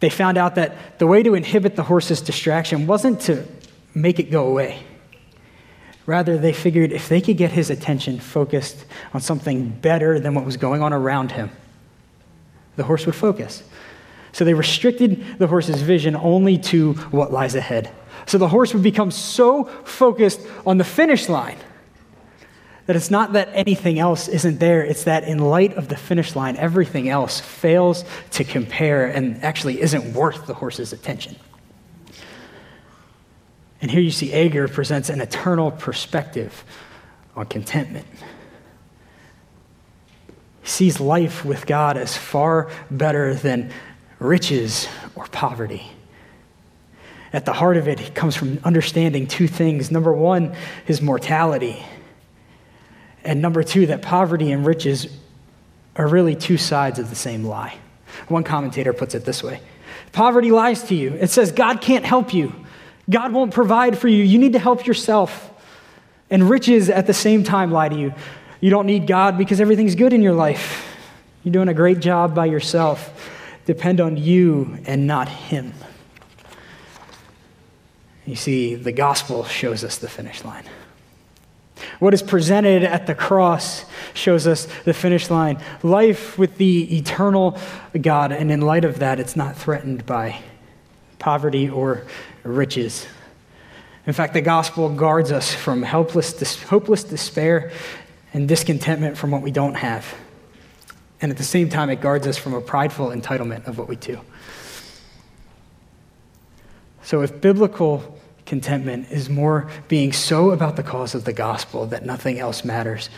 They 0.00 0.10
found 0.10 0.38
out 0.38 0.54
that 0.54 0.98
the 0.98 1.06
way 1.06 1.22
to 1.22 1.34
inhibit 1.34 1.76
the 1.76 1.82
horse's 1.82 2.20
distraction 2.20 2.86
wasn't 2.86 3.20
to 3.22 3.46
make 3.94 4.18
it 4.18 4.30
go 4.30 4.46
away. 4.46 4.82
Rather, 6.06 6.38
they 6.38 6.52
figured 6.52 6.90
if 6.90 7.08
they 7.08 7.20
could 7.20 7.36
get 7.36 7.52
his 7.52 7.70
attention 7.70 8.18
focused 8.18 8.84
on 9.14 9.20
something 9.20 9.68
better 9.68 10.18
than 10.18 10.34
what 10.34 10.44
was 10.44 10.56
going 10.56 10.82
on 10.82 10.92
around 10.92 11.32
him, 11.32 11.50
the 12.76 12.84
horse 12.84 13.06
would 13.06 13.14
focus. 13.14 13.62
So 14.32 14.44
they 14.44 14.54
restricted 14.54 15.38
the 15.38 15.46
horse's 15.46 15.82
vision 15.82 16.16
only 16.16 16.56
to 16.58 16.94
what 17.10 17.32
lies 17.32 17.54
ahead. 17.54 17.90
So 18.26 18.38
the 18.38 18.48
horse 18.48 18.72
would 18.72 18.82
become 18.82 19.10
so 19.10 19.64
focused 19.84 20.40
on 20.66 20.78
the 20.78 20.84
finish 20.84 21.28
line 21.28 21.58
that 22.90 22.96
it's 22.96 23.08
not 23.08 23.34
that 23.34 23.48
anything 23.52 24.00
else 24.00 24.26
isn't 24.26 24.58
there, 24.58 24.84
it's 24.84 25.04
that 25.04 25.22
in 25.22 25.38
light 25.38 25.74
of 25.74 25.86
the 25.86 25.96
finish 25.96 26.34
line, 26.34 26.56
everything 26.56 27.08
else 27.08 27.38
fails 27.38 28.04
to 28.32 28.42
compare 28.42 29.06
and 29.06 29.44
actually 29.44 29.80
isn't 29.80 30.12
worth 30.12 30.48
the 30.48 30.54
horse's 30.54 30.92
attention. 30.92 31.36
And 33.80 33.92
here 33.92 34.00
you 34.00 34.10
see 34.10 34.32
Agur 34.32 34.66
presents 34.66 35.08
an 35.08 35.20
eternal 35.20 35.70
perspective 35.70 36.64
on 37.36 37.46
contentment. 37.46 38.08
He 40.62 40.68
sees 40.68 40.98
life 40.98 41.44
with 41.44 41.66
God 41.66 41.96
as 41.96 42.16
far 42.16 42.72
better 42.90 43.34
than 43.34 43.70
riches 44.18 44.88
or 45.14 45.26
poverty. 45.26 45.86
At 47.32 47.44
the 47.44 47.52
heart 47.52 47.76
of 47.76 47.86
it, 47.86 48.00
it 48.00 48.16
comes 48.16 48.34
from 48.34 48.58
understanding 48.64 49.28
two 49.28 49.46
things. 49.46 49.92
Number 49.92 50.12
one, 50.12 50.56
his 50.86 51.00
mortality. 51.00 51.80
And 53.24 53.42
number 53.42 53.62
two, 53.62 53.86
that 53.86 54.02
poverty 54.02 54.50
and 54.50 54.64
riches 54.64 55.08
are 55.96 56.06
really 56.06 56.34
two 56.34 56.56
sides 56.56 56.98
of 56.98 57.10
the 57.10 57.16
same 57.16 57.44
lie. 57.44 57.76
One 58.28 58.44
commentator 58.44 58.92
puts 58.92 59.14
it 59.14 59.24
this 59.24 59.42
way 59.42 59.60
Poverty 60.12 60.50
lies 60.50 60.82
to 60.84 60.94
you. 60.94 61.12
It 61.14 61.30
says 61.30 61.52
God 61.52 61.80
can't 61.80 62.04
help 62.04 62.34
you, 62.34 62.54
God 63.08 63.32
won't 63.32 63.52
provide 63.52 63.98
for 63.98 64.08
you. 64.08 64.22
You 64.22 64.38
need 64.38 64.52
to 64.54 64.58
help 64.58 64.86
yourself. 64.86 65.48
And 66.32 66.48
riches 66.48 66.88
at 66.88 67.08
the 67.08 67.14
same 67.14 67.42
time 67.42 67.72
lie 67.72 67.88
to 67.88 67.96
you. 67.96 68.14
You 68.60 68.70
don't 68.70 68.86
need 68.86 69.08
God 69.08 69.36
because 69.36 69.60
everything's 69.60 69.96
good 69.96 70.12
in 70.12 70.22
your 70.22 70.34
life. 70.34 70.86
You're 71.42 71.52
doing 71.52 71.68
a 71.68 71.74
great 71.74 71.98
job 71.98 72.36
by 72.36 72.46
yourself. 72.46 73.28
Depend 73.66 74.00
on 74.00 74.16
you 74.16 74.78
and 74.86 75.08
not 75.08 75.28
Him. 75.28 75.72
You 78.26 78.36
see, 78.36 78.76
the 78.76 78.92
gospel 78.92 79.44
shows 79.44 79.82
us 79.82 79.98
the 79.98 80.08
finish 80.08 80.44
line. 80.44 80.64
What 81.98 82.14
is 82.14 82.22
presented 82.22 82.84
at 82.84 83.06
the 83.06 83.14
cross 83.14 83.84
shows 84.14 84.46
us 84.46 84.66
the 84.84 84.94
finish 84.94 85.30
line 85.30 85.62
life 85.82 86.38
with 86.38 86.56
the 86.58 86.96
eternal 86.96 87.58
God. 88.00 88.32
And 88.32 88.50
in 88.50 88.60
light 88.60 88.84
of 88.84 88.98
that, 88.98 89.20
it's 89.20 89.36
not 89.36 89.56
threatened 89.56 90.06
by 90.06 90.40
poverty 91.18 91.68
or 91.68 92.06
riches. 92.42 93.06
In 94.06 94.12
fact, 94.12 94.34
the 94.34 94.40
gospel 94.40 94.88
guards 94.88 95.30
us 95.30 95.54
from 95.54 95.82
helpless, 95.82 96.62
hopeless 96.64 97.04
despair 97.04 97.70
and 98.32 98.48
discontentment 98.48 99.16
from 99.16 99.30
what 99.30 99.42
we 99.42 99.50
don't 99.50 99.74
have. 99.74 100.14
And 101.20 101.30
at 101.30 101.36
the 101.36 101.44
same 101.44 101.68
time, 101.68 101.90
it 101.90 102.00
guards 102.00 102.26
us 102.26 102.38
from 102.38 102.54
a 102.54 102.60
prideful 102.60 103.08
entitlement 103.08 103.66
of 103.66 103.78
what 103.78 103.88
we 103.88 103.96
do. 103.96 104.20
So, 107.02 107.22
if 107.22 107.40
biblical 107.40 108.19
contentment 108.50 109.08
is 109.12 109.30
more 109.30 109.70
being 109.86 110.12
so 110.12 110.50
about 110.50 110.74
the 110.74 110.82
cause 110.82 111.14
of 111.14 111.24
the 111.24 111.32
gospel 111.32 111.86
that 111.86 112.04
nothing 112.04 112.40
else 112.40 112.64
matters, 112.64 113.08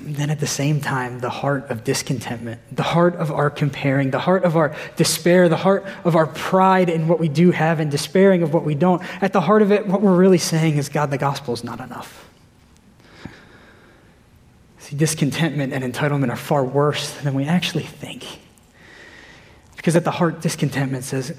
then 0.00 0.30
at 0.30 0.40
the 0.40 0.46
same 0.46 0.80
time, 0.80 1.18
the 1.18 1.28
heart 1.28 1.70
of 1.70 1.84
discontentment, 1.84 2.62
the 2.74 2.82
heart 2.82 3.14
of 3.16 3.30
our 3.30 3.50
comparing, 3.50 4.10
the 4.10 4.18
heart 4.18 4.44
of 4.44 4.56
our 4.56 4.74
despair, 4.96 5.50
the 5.50 5.58
heart 5.58 5.84
of 6.02 6.16
our 6.16 6.26
pride 6.26 6.88
in 6.88 7.06
what 7.08 7.20
we 7.20 7.28
do 7.28 7.50
have 7.50 7.78
and 7.78 7.90
despairing 7.90 8.42
of 8.42 8.54
what 8.54 8.64
we 8.64 8.74
don't, 8.74 9.02
at 9.22 9.34
the 9.34 9.42
heart 9.42 9.60
of 9.60 9.70
it, 9.70 9.86
what 9.86 10.00
we're 10.00 10.16
really 10.16 10.38
saying 10.38 10.78
is, 10.78 10.88
God, 10.88 11.10
the 11.10 11.18
gospel 11.18 11.52
is 11.52 11.62
not 11.62 11.78
enough. 11.78 12.30
See, 14.78 14.96
discontentment 14.96 15.74
and 15.74 15.84
entitlement 15.84 16.30
are 16.30 16.36
far 16.36 16.64
worse 16.64 17.12
than 17.20 17.34
we 17.34 17.44
actually 17.44 17.84
think. 17.84 18.24
Because 19.76 19.94
at 19.94 20.04
the 20.04 20.10
heart, 20.10 20.40
discontentment 20.40 21.04
says, 21.04 21.36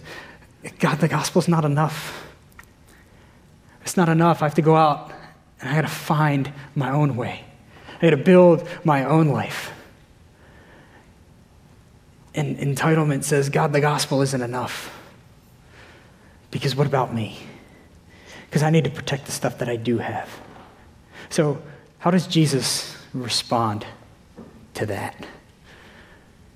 God, 0.79 0.99
the 0.99 1.07
gospel 1.07 1.41
is 1.41 1.47
not 1.47 1.65
enough. 1.65 2.25
It's 3.81 3.97
not 3.97 4.09
enough. 4.09 4.41
I 4.41 4.45
have 4.45 4.55
to 4.55 4.61
go 4.61 4.75
out 4.75 5.11
and 5.59 5.69
I 5.69 5.75
got 5.75 5.81
to 5.81 5.87
find 5.87 6.51
my 6.75 6.91
own 6.91 7.15
way. 7.15 7.43
I 7.97 8.09
got 8.09 8.11
to 8.11 8.17
build 8.17 8.67
my 8.83 9.05
own 9.05 9.27
life. 9.27 9.71
And 12.35 12.57
entitlement 12.57 13.23
says, 13.23 13.49
God, 13.49 13.73
the 13.73 13.81
gospel 13.81 14.21
isn't 14.21 14.41
enough. 14.41 14.91
Because 16.51 16.75
what 16.75 16.87
about 16.87 17.13
me? 17.13 17.39
Because 18.45 18.63
I 18.63 18.69
need 18.69 18.83
to 18.85 18.89
protect 18.89 19.25
the 19.25 19.31
stuff 19.31 19.59
that 19.59 19.69
I 19.69 19.75
do 19.75 19.99
have. 19.99 20.29
So, 21.29 21.61
how 21.99 22.11
does 22.11 22.27
Jesus 22.27 22.97
respond 23.13 23.85
to 24.73 24.85
that? 24.87 25.25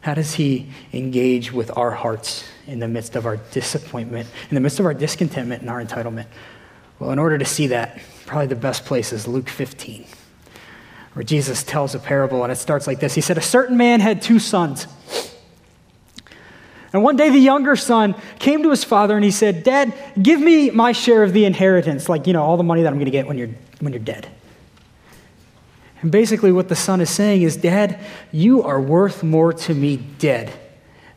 How 0.02 0.14
does 0.14 0.36
he 0.36 0.70
engage 0.94 1.52
with 1.52 1.76
our 1.78 1.92
hearts 1.92 2.48
in 2.68 2.80
the 2.80 2.88
midst 2.88 3.16
of 3.16 3.26
our 3.26 3.38
disappointment, 3.38 4.30
in 4.50 4.56
the 4.56 4.62
midst 4.62 4.80
of 4.80 4.86
our 4.86 4.94
discontentment 4.94 5.62
and 5.62 5.70
our 5.70 5.84
entitlement? 5.84 6.28
Well, 7.00 7.12
in 7.12 7.20
order 7.20 7.38
to 7.38 7.46
see 7.46 7.68
that, 7.68 8.00
probably 8.26 8.48
the 8.48 8.56
best 8.56 8.86
place 8.86 9.14
is 9.14 9.28
Luke 9.28 9.50
15 9.50 10.06
where 11.18 11.24
Jesus 11.24 11.64
tells 11.64 11.96
a 11.96 12.00
parable, 12.00 12.44
and 12.44 12.52
it 12.52 12.58
starts 12.58 12.86
like 12.86 13.00
this 13.00 13.16
He 13.16 13.22
said, 13.22 13.40
A 13.40 13.42
certain 13.42 13.76
man 13.76 14.02
had 14.02 14.22
two 14.22 14.38
sons. 14.38 14.86
And 16.94 17.02
one 17.02 17.16
day 17.16 17.32
the 17.32 17.40
younger 17.40 17.76
son 17.76 18.14
came 18.38 18.62
to 18.62 18.70
his 18.70 18.84
father 18.84 19.16
and 19.16 19.26
he 19.26 19.32
said, 19.32 19.64
Dad, 19.64 19.96
give 20.22 20.40
me 20.40 20.70
my 20.70 20.92
share 20.92 21.24
of 21.24 21.34
the 21.34 21.46
inheritance, 21.46 22.08
like, 22.08 22.28
you 22.28 22.34
know, 22.34 22.44
all 22.44 22.56
the 22.56 22.64
money 22.64 22.84
that 22.84 22.90
I'm 22.90 22.98
going 22.98 23.06
to 23.06 23.12
get 23.12 23.26
when 23.26 23.36
you're, 23.36 23.50
when 23.80 23.94
you're 23.94 24.00
dead. 24.00 24.30
And 26.04 26.12
basically, 26.12 26.52
what 26.52 26.70
the 26.70 26.76
son 26.76 27.02
is 27.02 27.10
saying 27.10 27.42
is, 27.42 27.58
Dad, 27.58 28.00
you 28.32 28.62
are 28.62 28.80
worth 28.80 29.24
more 29.24 29.54
to 29.54 29.74
me 29.74 29.98
dead 29.98 30.54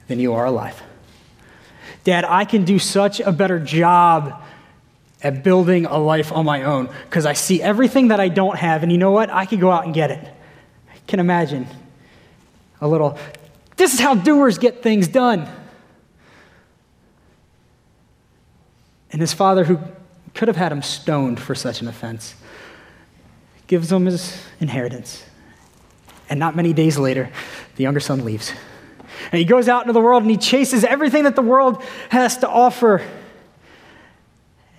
than 0.09 0.19
you 0.19 0.33
are 0.33 0.47
alive. 0.47 0.83
Dad, 2.04 2.25
I 2.25 2.45
can 2.45 2.64
do 2.64 2.78
such 2.78 3.21
a 3.21 3.33
better 3.33 3.59
job 3.59 4.42
at 5.23 5.45
building 5.45 5.85
a 5.87 5.99
life 5.99 6.33
on 6.33 6.47
my 6.47 6.62
own 6.62 6.88
because 7.04 7.26
I 7.26 7.35
see 7.35 7.62
everything 7.62 8.09
that 8.09 8.21
I 8.21 8.28
don't 8.28 8.57
have, 8.57 8.83
and 8.83 8.90
you 8.90 8.99
know 8.99 9.11
what? 9.11 9.30
I 9.30 9.47
could 9.47 9.61
go 9.61 9.71
out 9.71 9.85
and 9.85 9.95
get 9.95 10.11
it. 10.11 10.25
I 10.25 10.99
can 11.07 11.21
imagine 11.21 11.66
a 12.80 12.88
little, 12.88 13.19
this 13.76 13.92
is 13.92 14.00
how 14.00 14.14
doers 14.14 14.59
get 14.59 14.83
things 14.83 15.09
done. 15.09 15.49
And 19.12 19.21
his 19.21 19.33
father, 19.33 19.64
who 19.64 19.78
could 20.35 20.49
have 20.49 20.57
had 20.57 20.73
him 20.73 20.83
stoned 20.83 21.40
for 21.40 21.54
such 21.54 21.83
an 21.83 21.88
offense, 21.88 22.35
gives 23.66 23.90
him 23.92 24.07
his 24.07 24.40
inheritance. 24.61 25.25
And 26.30 26.38
not 26.38 26.54
many 26.54 26.73
days 26.73 26.97
later, 26.97 27.30
the 27.76 27.83
younger 27.83 28.00
son 28.00 28.25
leaves. 28.25 28.52
And 29.33 29.39
he 29.39 29.45
goes 29.45 29.69
out 29.69 29.83
into 29.83 29.93
the 29.93 30.00
world 30.00 30.23
and 30.23 30.31
he 30.31 30.37
chases 30.37 30.85
everything 30.85 31.25
that 31.25 31.37
the 31.37 31.43
world 31.43 31.83
has 32.11 32.39
to 32.39 32.49
offer. 32.49 33.03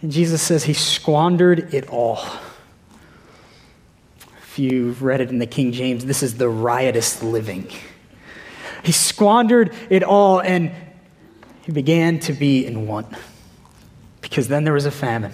And 0.01 0.11
Jesus 0.11 0.41
says 0.41 0.63
he 0.63 0.73
squandered 0.73 1.73
it 1.73 1.89
all. 1.89 2.19
If 4.41 4.59
you've 4.59 5.01
read 5.03 5.21
it 5.21 5.29
in 5.29 5.39
the 5.39 5.47
King 5.47 5.71
James, 5.71 6.05
this 6.05 6.23
is 6.23 6.37
the 6.37 6.49
riotous 6.49 7.23
living. 7.23 7.71
He 8.83 8.91
squandered 8.91 9.73
it 9.89 10.03
all 10.03 10.41
and 10.41 10.71
he 11.61 11.71
began 11.71 12.19
to 12.21 12.33
be 12.33 12.65
in 12.65 12.87
want 12.87 13.07
because 14.21 14.47
then 14.47 14.63
there 14.63 14.73
was 14.73 14.85
a 14.85 14.91
famine. 14.91 15.33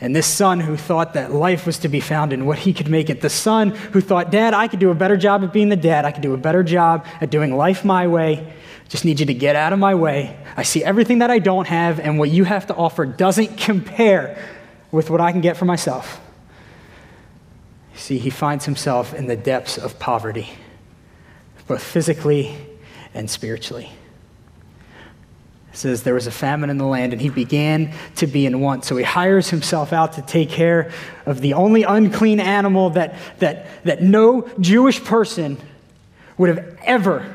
And 0.00 0.14
this 0.14 0.26
son 0.26 0.60
who 0.60 0.76
thought 0.76 1.14
that 1.14 1.32
life 1.32 1.66
was 1.66 1.78
to 1.78 1.88
be 1.88 2.00
found 2.00 2.32
in 2.32 2.46
what 2.46 2.58
he 2.58 2.72
could 2.72 2.88
make 2.88 3.10
it, 3.10 3.20
the 3.20 3.30
son 3.30 3.70
who 3.70 4.00
thought, 4.00 4.30
Dad, 4.30 4.54
I 4.54 4.68
could 4.68 4.78
do 4.78 4.90
a 4.90 4.94
better 4.94 5.16
job 5.16 5.42
at 5.42 5.52
being 5.52 5.70
the 5.70 5.76
dad, 5.76 6.04
I 6.04 6.12
could 6.12 6.22
do 6.22 6.34
a 6.34 6.36
better 6.36 6.62
job 6.62 7.04
at 7.20 7.30
doing 7.30 7.56
life 7.56 7.84
my 7.84 8.06
way, 8.06 8.52
just 8.88 9.04
need 9.04 9.18
you 9.18 9.26
to 9.26 9.34
get 9.34 9.56
out 9.56 9.72
of 9.72 9.78
my 9.80 9.96
way. 9.96 10.38
I 10.56 10.62
see 10.62 10.84
everything 10.84 11.18
that 11.18 11.30
I 11.30 11.40
don't 11.40 11.66
have, 11.66 11.98
and 11.98 12.18
what 12.18 12.30
you 12.30 12.44
have 12.44 12.68
to 12.68 12.76
offer 12.76 13.06
doesn't 13.06 13.56
compare 13.58 14.40
with 14.92 15.10
what 15.10 15.20
I 15.20 15.32
can 15.32 15.40
get 15.40 15.56
for 15.56 15.64
myself. 15.64 16.20
See, 17.94 18.18
he 18.18 18.30
finds 18.30 18.64
himself 18.64 19.12
in 19.12 19.26
the 19.26 19.36
depths 19.36 19.76
of 19.76 19.98
poverty, 19.98 20.48
both 21.66 21.82
physically 21.82 22.56
and 23.12 23.28
spiritually. 23.28 23.90
Says 25.78 26.02
there 26.02 26.14
was 26.14 26.26
a 26.26 26.32
famine 26.32 26.70
in 26.70 26.78
the 26.78 26.84
land, 26.84 27.12
and 27.12 27.22
he 27.22 27.28
began 27.28 27.94
to 28.16 28.26
be 28.26 28.46
in 28.46 28.60
want. 28.60 28.84
So 28.84 28.96
he 28.96 29.04
hires 29.04 29.48
himself 29.48 29.92
out 29.92 30.14
to 30.14 30.22
take 30.22 30.48
care 30.48 30.90
of 31.24 31.40
the 31.40 31.54
only 31.54 31.84
unclean 31.84 32.40
animal 32.40 32.90
that, 32.90 33.14
that, 33.38 33.84
that 33.84 34.02
no 34.02 34.48
Jewish 34.58 35.02
person 35.04 35.56
would 36.36 36.48
have 36.48 36.76
ever, 36.82 37.32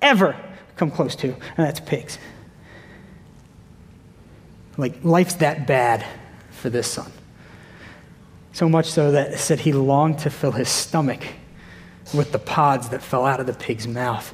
ever 0.00 0.36
come 0.76 0.92
close 0.92 1.16
to, 1.16 1.32
and 1.32 1.66
that's 1.66 1.80
pigs. 1.80 2.16
Like, 4.76 5.02
life's 5.02 5.34
that 5.34 5.66
bad 5.66 6.06
for 6.52 6.70
this 6.70 6.86
son. 6.86 7.10
So 8.52 8.68
much 8.68 8.86
so 8.86 9.10
that 9.10 9.32
it 9.32 9.38
said 9.38 9.58
he 9.58 9.72
longed 9.72 10.20
to 10.20 10.30
fill 10.30 10.52
his 10.52 10.68
stomach 10.68 11.26
with 12.14 12.30
the 12.30 12.38
pods 12.38 12.90
that 12.90 13.02
fell 13.02 13.26
out 13.26 13.40
of 13.40 13.46
the 13.46 13.52
pig's 13.52 13.88
mouth. 13.88 14.32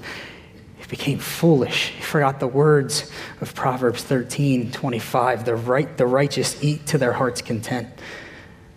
He 0.85 0.91
became 0.91 1.19
foolish. 1.19 1.89
He 1.91 2.03
forgot 2.03 2.41
the 2.41 2.47
words 2.47 3.11
of 3.41 3.55
Proverbs 3.55 4.03
13 4.03 4.71
25. 4.71 5.45
The, 5.47 5.57
right, 5.57 5.97
the 5.97 6.07
righteous 6.07 6.63
eat 6.63 6.87
to 6.89 6.99
their 6.99 7.15
heart's 7.15 7.41
content, 7.41 7.89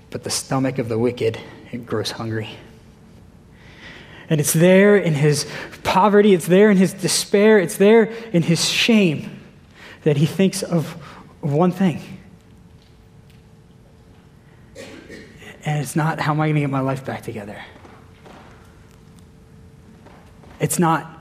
but 0.10 0.24
the 0.24 0.30
stomach 0.30 0.80
of 0.80 0.88
the 0.88 0.98
wicked 0.98 1.38
it 1.72 1.86
grows 1.86 2.12
hungry. 2.12 2.50
And 4.30 4.40
it's 4.40 4.54
there 4.54 4.96
in 4.96 5.14
his 5.14 5.46
poverty, 5.84 6.34
it's 6.34 6.48
there 6.48 6.70
in 6.70 6.78
his 6.78 6.94
despair, 6.94 7.60
it's 7.60 7.78
there 7.78 8.04
in 8.32 8.42
his 8.42 8.68
shame 8.68 9.42
that 10.04 10.16
he 10.16 10.26
thinks 10.26 10.64
of 10.64 10.88
one 11.42 11.72
thing. 11.72 12.02
And 15.66 15.82
it's 15.82 15.98
not, 15.98 16.22
how 16.22 16.32
am 16.32 16.40
I 16.40 16.48
going 16.48 16.56
to 16.56 16.62
get 16.62 16.70
my 16.70 16.80
life 16.80 17.06
back 17.06 17.24
together? 17.24 17.62
It's 20.62 20.80
not, 20.80 21.17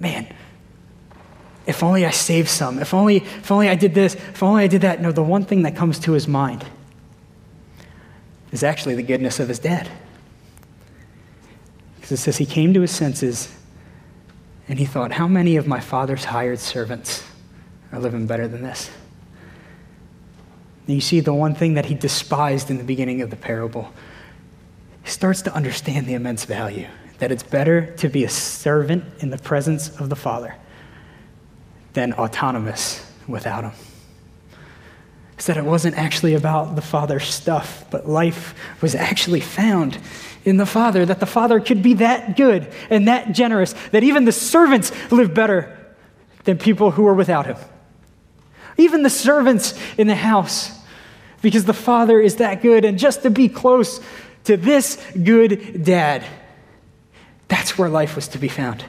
man, 0.00 0.32
if 1.66 1.82
only 1.82 2.06
I 2.06 2.10
saved 2.10 2.48
some, 2.48 2.78
if 2.78 2.94
only, 2.94 3.16
if 3.16 3.50
only 3.50 3.68
I 3.68 3.74
did 3.74 3.94
this, 3.94 4.14
if 4.14 4.42
only 4.42 4.64
I 4.64 4.66
did 4.66 4.82
that. 4.82 5.00
No, 5.00 5.12
the 5.12 5.22
one 5.22 5.44
thing 5.44 5.62
that 5.62 5.76
comes 5.76 5.98
to 6.00 6.12
his 6.12 6.26
mind 6.26 6.64
is 8.52 8.62
actually 8.62 8.94
the 8.94 9.02
goodness 9.02 9.38
of 9.38 9.48
his 9.48 9.58
dad. 9.58 9.88
Because 11.96 12.12
it 12.12 12.16
says 12.18 12.38
he 12.38 12.46
came 12.46 12.72
to 12.74 12.80
his 12.80 12.90
senses 12.90 13.54
and 14.66 14.78
he 14.78 14.86
thought, 14.86 15.12
How 15.12 15.28
many 15.28 15.56
of 15.56 15.66
my 15.66 15.80
father's 15.80 16.24
hired 16.24 16.58
servants 16.58 17.22
are 17.92 17.98
living 17.98 18.26
better 18.26 18.48
than 18.48 18.62
this. 18.62 18.90
And 20.86 20.94
you 20.94 21.00
see 21.00 21.20
the 21.20 21.34
one 21.34 21.54
thing 21.54 21.74
that 21.74 21.86
he 21.86 21.94
despised 21.94 22.70
in 22.70 22.78
the 22.78 22.84
beginning 22.84 23.22
of 23.22 23.30
the 23.30 23.36
parable. 23.36 23.92
He 25.04 25.10
starts 25.10 25.42
to 25.42 25.54
understand 25.54 26.06
the 26.06 26.14
immense 26.14 26.44
value 26.44 26.86
that 27.18 27.32
it's 27.32 27.42
better 27.42 27.94
to 27.96 28.08
be 28.08 28.24
a 28.24 28.28
servant 28.28 29.04
in 29.20 29.30
the 29.30 29.38
presence 29.38 29.88
of 30.00 30.08
the 30.08 30.16
Father 30.16 30.54
than 31.94 32.12
autonomous 32.12 33.04
without 33.26 33.64
him. 33.64 33.72
Is 35.38 35.46
that 35.46 35.56
it 35.56 35.64
wasn't 35.64 35.96
actually 35.96 36.34
about 36.34 36.74
the 36.74 36.82
Father's 36.82 37.26
stuff, 37.26 37.84
but 37.90 38.08
life 38.08 38.54
was 38.82 38.94
actually 38.94 39.40
found 39.40 39.98
in 40.44 40.56
the 40.56 40.66
Father, 40.66 41.04
that 41.04 41.20
the 41.20 41.26
Father 41.26 41.60
could 41.60 41.82
be 41.82 41.94
that 41.94 42.36
good 42.36 42.72
and 42.90 43.08
that 43.08 43.32
generous, 43.32 43.74
that 43.90 44.02
even 44.02 44.24
the 44.24 44.32
servants 44.32 44.92
live 45.12 45.34
better 45.34 45.76
than 46.44 46.56
people 46.56 46.92
who 46.92 47.06
are 47.06 47.14
without 47.14 47.46
him. 47.46 47.56
Even 48.76 49.02
the 49.02 49.10
servants 49.10 49.78
in 49.98 50.06
the 50.06 50.14
house, 50.14 50.72
because 51.42 51.64
the 51.64 51.74
Father 51.74 52.20
is 52.20 52.36
that 52.36 52.62
good. 52.62 52.84
And 52.84 52.98
just 52.98 53.22
to 53.22 53.30
be 53.30 53.48
close 53.48 54.00
to 54.44 54.56
this 54.56 54.96
good 55.22 55.84
dad, 55.84 56.24
that's 57.48 57.76
where 57.78 57.88
life 57.88 58.14
was 58.14 58.28
to 58.28 58.38
be 58.38 58.48
found. 58.48 58.84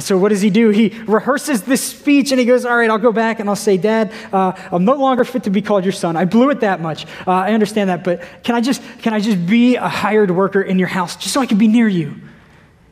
And 0.00 0.04
so, 0.06 0.16
what 0.16 0.30
does 0.30 0.40
he 0.40 0.48
do? 0.48 0.70
He 0.70 0.88
rehearses 1.06 1.62
this 1.62 1.82
speech 1.82 2.30
and 2.30 2.40
he 2.40 2.46
goes, 2.46 2.64
All 2.64 2.74
right, 2.74 2.88
I'll 2.88 2.96
go 2.96 3.12
back 3.12 3.38
and 3.38 3.50
I'll 3.50 3.54
say, 3.56 3.76
Dad, 3.76 4.10
uh, 4.32 4.52
I'm 4.72 4.86
no 4.86 4.94
longer 4.94 5.24
fit 5.24 5.44
to 5.44 5.50
be 5.50 5.60
called 5.60 5.84
your 5.84 5.92
son. 5.92 6.16
I 6.16 6.24
blew 6.24 6.48
it 6.48 6.60
that 6.60 6.80
much. 6.80 7.04
Uh, 7.26 7.32
I 7.32 7.52
understand 7.52 7.90
that, 7.90 8.02
but 8.02 8.22
can 8.42 8.54
I, 8.54 8.62
just, 8.62 8.82
can 9.02 9.12
I 9.12 9.20
just 9.20 9.44
be 9.46 9.76
a 9.76 9.88
hired 9.88 10.30
worker 10.30 10.62
in 10.62 10.78
your 10.78 10.88
house 10.88 11.16
just 11.16 11.34
so 11.34 11.40
I 11.42 11.44
can 11.46 11.58
be 11.58 11.68
near 11.68 11.86
you? 11.86 12.14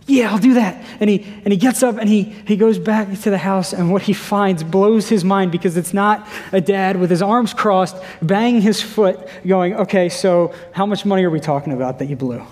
Yeah, 0.07 0.31
I'll 0.31 0.39
do 0.39 0.53
that. 0.55 0.85
And 1.01 1.09
he, 1.09 1.23
and 1.23 1.53
he 1.53 1.57
gets 1.57 1.83
up 1.83 1.97
and 1.97 2.09
he, 2.09 2.25
he 2.25 2.57
goes 2.57 2.79
back 2.79 3.19
to 3.21 3.31
the 3.31 3.39
house, 3.39 3.73
and 3.73 3.91
what 3.91 4.03
he 4.03 4.13
finds 4.13 4.63
blows 4.63 5.09
his 5.09 5.25
mind 5.25 5.51
because 5.51 5.79
it's 5.79 5.95
not 5.95 6.29
a 6.53 6.61
dad 6.61 6.99
with 6.99 7.09
his 7.09 7.23
arms 7.23 7.55
crossed, 7.55 7.97
banging 8.21 8.61
his 8.61 8.83
foot, 8.83 9.29
going, 9.47 9.75
Okay, 9.77 10.11
so 10.11 10.55
how 10.73 10.85
much 10.85 11.07
money 11.07 11.25
are 11.25 11.31
we 11.31 11.41
talking 11.41 11.73
about 11.73 11.99
that 12.01 12.07
you 12.11 12.17
blew? 12.17 12.45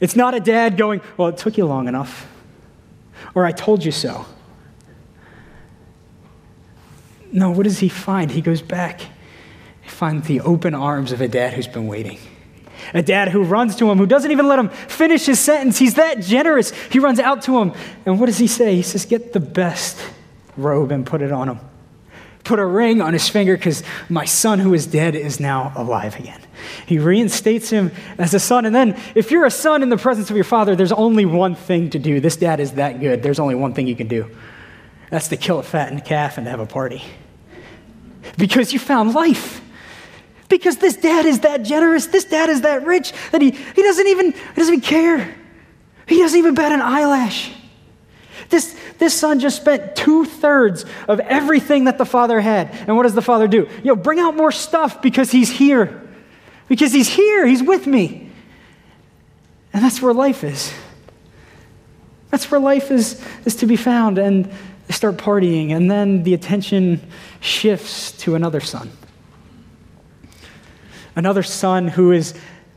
It's 0.00 0.16
not 0.16 0.34
a 0.34 0.40
dad 0.40 0.76
going, 0.76 1.00
Well, 1.16 1.28
it 1.28 1.36
took 1.36 1.56
you 1.56 1.66
long 1.66 1.88
enough, 1.88 2.26
or 3.34 3.44
I 3.44 3.52
told 3.52 3.84
you 3.84 3.92
so. 3.92 4.26
No, 7.32 7.50
what 7.50 7.64
does 7.64 7.78
he 7.78 7.88
find? 7.88 8.30
He 8.30 8.40
goes 8.40 8.62
back. 8.62 9.00
He 9.82 9.88
finds 9.88 10.28
the 10.28 10.40
open 10.40 10.74
arms 10.74 11.10
of 11.10 11.20
a 11.20 11.26
dad 11.28 11.52
who's 11.52 11.66
been 11.66 11.88
waiting. 11.88 12.18
A 12.92 13.02
dad 13.02 13.28
who 13.28 13.42
runs 13.42 13.74
to 13.76 13.90
him, 13.90 13.98
who 13.98 14.06
doesn't 14.06 14.30
even 14.30 14.46
let 14.46 14.58
him 14.58 14.68
finish 14.68 15.26
his 15.26 15.40
sentence. 15.40 15.78
He's 15.78 15.94
that 15.94 16.20
generous. 16.20 16.70
He 16.90 17.00
runs 17.00 17.18
out 17.18 17.42
to 17.42 17.58
him. 17.58 17.72
And 18.06 18.20
what 18.20 18.26
does 18.26 18.38
he 18.38 18.46
say? 18.46 18.76
He 18.76 18.82
says, 18.82 19.04
Get 19.04 19.32
the 19.32 19.40
best 19.40 19.98
robe 20.56 20.92
and 20.92 21.04
put 21.04 21.22
it 21.22 21.32
on 21.32 21.48
him 21.48 21.58
put 22.44 22.58
a 22.58 22.66
ring 22.66 23.00
on 23.00 23.12
his 23.12 23.28
finger 23.28 23.56
because 23.56 23.82
my 24.08 24.24
son 24.24 24.58
who 24.58 24.74
is 24.74 24.86
dead 24.86 25.14
is 25.14 25.40
now 25.40 25.72
alive 25.74 26.18
again. 26.18 26.40
He 26.86 26.98
reinstates 26.98 27.70
him 27.70 27.90
as 28.18 28.34
a 28.34 28.40
son. 28.40 28.66
And 28.66 28.74
then, 28.74 29.00
if 29.14 29.30
you're 29.30 29.46
a 29.46 29.50
son 29.50 29.82
in 29.82 29.88
the 29.88 29.96
presence 29.96 30.30
of 30.30 30.36
your 30.36 30.44
father, 30.44 30.76
there's 30.76 30.92
only 30.92 31.24
one 31.24 31.54
thing 31.54 31.90
to 31.90 31.98
do. 31.98 32.20
This 32.20 32.36
dad 32.36 32.60
is 32.60 32.72
that 32.72 33.00
good. 33.00 33.22
There's 33.22 33.38
only 33.38 33.54
one 33.54 33.74
thing 33.74 33.86
you 33.86 33.96
can 33.96 34.08
do 34.08 34.30
that's 35.10 35.28
to 35.28 35.36
kill 35.36 35.58
a 35.58 35.62
fattened 35.62 36.04
calf 36.04 36.38
and 36.38 36.46
have 36.46 36.60
a 36.60 36.66
party. 36.66 37.02
Because 38.36 38.72
you 38.72 38.78
found 38.78 39.14
life. 39.14 39.60
Because 40.48 40.76
this 40.76 40.96
dad 40.96 41.24
is 41.24 41.40
that 41.40 41.62
generous, 41.62 42.06
this 42.06 42.24
dad 42.24 42.48
is 42.48 42.62
that 42.62 42.84
rich 42.84 43.12
that 43.32 43.40
he, 43.40 43.50
he 43.50 43.82
doesn't 43.82 44.06
even 44.06 44.32
he 44.32 44.54
doesn't 44.56 44.74
even 44.74 44.80
care. 44.80 45.34
He 46.06 46.18
doesn't 46.18 46.38
even 46.38 46.54
bat 46.54 46.72
an 46.72 46.82
eyelash. 46.82 47.52
This, 48.50 48.76
this 48.98 49.14
son 49.14 49.40
just 49.40 49.56
spent 49.56 49.96
two 49.96 50.24
thirds 50.24 50.84
of 51.08 51.20
everything 51.20 51.84
that 51.84 51.98
the 51.98 52.04
father 52.04 52.40
had. 52.40 52.70
And 52.86 52.96
what 52.96 53.02
does 53.04 53.14
the 53.14 53.22
father 53.22 53.48
do? 53.48 53.68
Yo, 53.82 53.96
bring 53.96 54.20
out 54.20 54.36
more 54.36 54.52
stuff 54.52 55.02
because 55.02 55.30
he's 55.30 55.50
here. 55.50 56.02
Because 56.68 56.92
he's 56.92 57.08
here, 57.08 57.46
he's 57.46 57.62
with 57.62 57.86
me. 57.86 58.30
And 59.72 59.84
that's 59.84 60.00
where 60.00 60.14
life 60.14 60.44
is. 60.44 60.72
That's 62.30 62.50
where 62.50 62.60
life 62.60 62.90
is, 62.90 63.22
is 63.44 63.56
to 63.56 63.66
be 63.66 63.76
found. 63.76 64.18
And 64.18 64.50
they 64.86 64.92
start 64.92 65.16
partying, 65.16 65.70
and 65.70 65.90
then 65.90 66.24
the 66.24 66.34
attention 66.34 67.00
shifts 67.40 68.12
to 68.12 68.34
another 68.34 68.60
son. 68.60 68.90
Another 71.16 71.42
son 71.42 71.88
who 71.88 72.12
is 72.12 72.34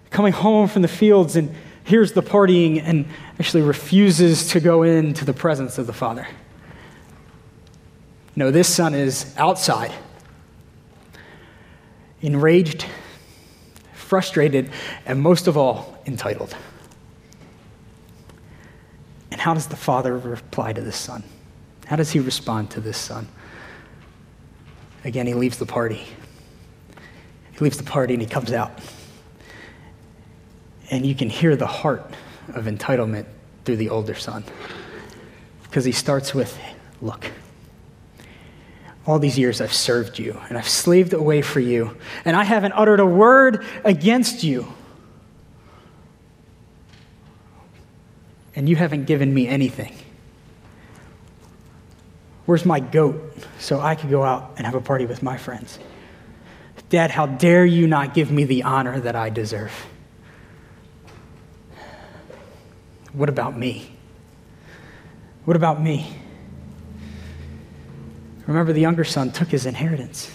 coming 0.10 0.32
home 0.32 0.68
from 0.68 0.84
the 0.84 0.88
fields 0.88 1.36
and 1.36 1.54
hears 1.88 2.12
the 2.12 2.21
partying 2.21 2.82
and 2.84 3.06
actually 3.39 3.63
refuses 3.63 4.50
to 4.50 4.60
go 4.60 4.84
into 4.84 5.23
the 5.23 5.34
presence 5.34 5.78
of 5.78 5.88
the 5.88 5.93
Father. 5.93 6.28
No, 8.36 8.52
this 8.52 8.67
son 8.67 8.93
is 8.93 9.34
outside, 9.38 9.93
enraged, 12.21 12.86
frustrated, 13.93 14.69
and 15.06 15.21
most 15.21 15.47
of 15.47 15.56
all, 15.56 15.97
entitled. 16.06 16.54
And 19.32 19.39
how 19.39 19.54
does 19.54 19.67
the 19.67 19.78
father 19.78 20.17
reply 20.17 20.73
to 20.73 20.82
this 20.82 20.97
son? 20.97 21.23
How 21.86 21.95
does 21.95 22.12
he 22.12 22.19
respond 22.19 22.69
to 22.71 22.82
this 22.82 22.97
son? 22.97 23.30
Again, 25.06 25.26
he 25.26 25.34
leaves 25.34 25.58
the 25.58 25.65
party. 25.65 26.06
He 27.54 27.60
leaves 27.60 27.78
the 27.78 27.84
party 27.84 28.13
and 28.13 28.21
he 28.21 28.28
comes 28.28 28.52
out. 28.52 28.71
And 30.89 31.06
you 31.06 31.15
can 31.15 31.30
hear 31.30 31.56
the 31.56 31.67
heart 31.67 32.13
of 32.54 32.65
entitlement 32.65 33.26
through 33.65 33.78
the 33.78 33.89
older 33.89 34.15
son. 34.15 34.43
Because 35.63 35.86
he 35.86 35.91
starts 35.91 36.34
with, 36.34 36.58
Look, 37.02 37.32
all 39.06 39.19
these 39.19 39.38
years 39.38 39.62
I've 39.62 39.73
served 39.73 40.19
you 40.19 40.39
and 40.50 40.58
I've 40.58 40.67
slaved 40.67 41.13
away 41.13 41.41
for 41.41 41.60
you, 41.60 41.97
and 42.26 42.36
I 42.36 42.43
haven't 42.43 42.73
uttered 42.73 43.00
a 43.00 43.06
word 43.06 43.65
against 43.84 44.43
you. 44.43 44.67
And 48.56 48.67
you 48.67 48.76
haven't 48.76 49.06
given 49.06 49.34
me 49.34 49.47
anything. 49.47 49.95
Where's 52.45 52.65
my 52.65 52.80
goat 52.80 53.36
so 53.60 53.80
I 53.80 53.95
could 53.95 54.10
go 54.10 54.23
out 54.23 54.54
and 54.58 54.65
have 54.65 54.73
a 54.73 54.82
party 54.82 55.06
with 55.06 55.21
my 55.21 55.38
friends? 55.38 55.78
Dad, 56.89 57.12
how 57.12 57.26
dare 57.26 57.65
you 57.65 57.86
not 57.88 58.13
give 58.13 58.32
me 58.32 58.45
the 58.45 58.63
honor 58.63 59.00
that 59.02 59.15
I 59.15 59.30
deserve? 59.30 59.73
What 63.13 63.30
about 63.30 63.58
me? 63.58 63.91
What 65.46 65.56
about 65.56 65.82
me? 65.82 66.13
Remember, 68.46 68.74
the 68.74 68.82
younger 68.82 69.04
son 69.04 69.32
took 69.32 69.50
his 69.50 69.65
inheritance. 69.65 70.32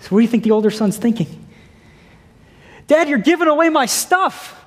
So, 0.00 0.08
what 0.10 0.18
do 0.18 0.22
you 0.22 0.28
think 0.28 0.44
the 0.44 0.50
older 0.50 0.70
son's 0.70 0.96
thinking? 0.96 1.46
Dad, 2.86 3.08
you're 3.08 3.18
giving 3.18 3.48
away 3.48 3.70
my 3.70 3.86
stuff. 3.86 4.64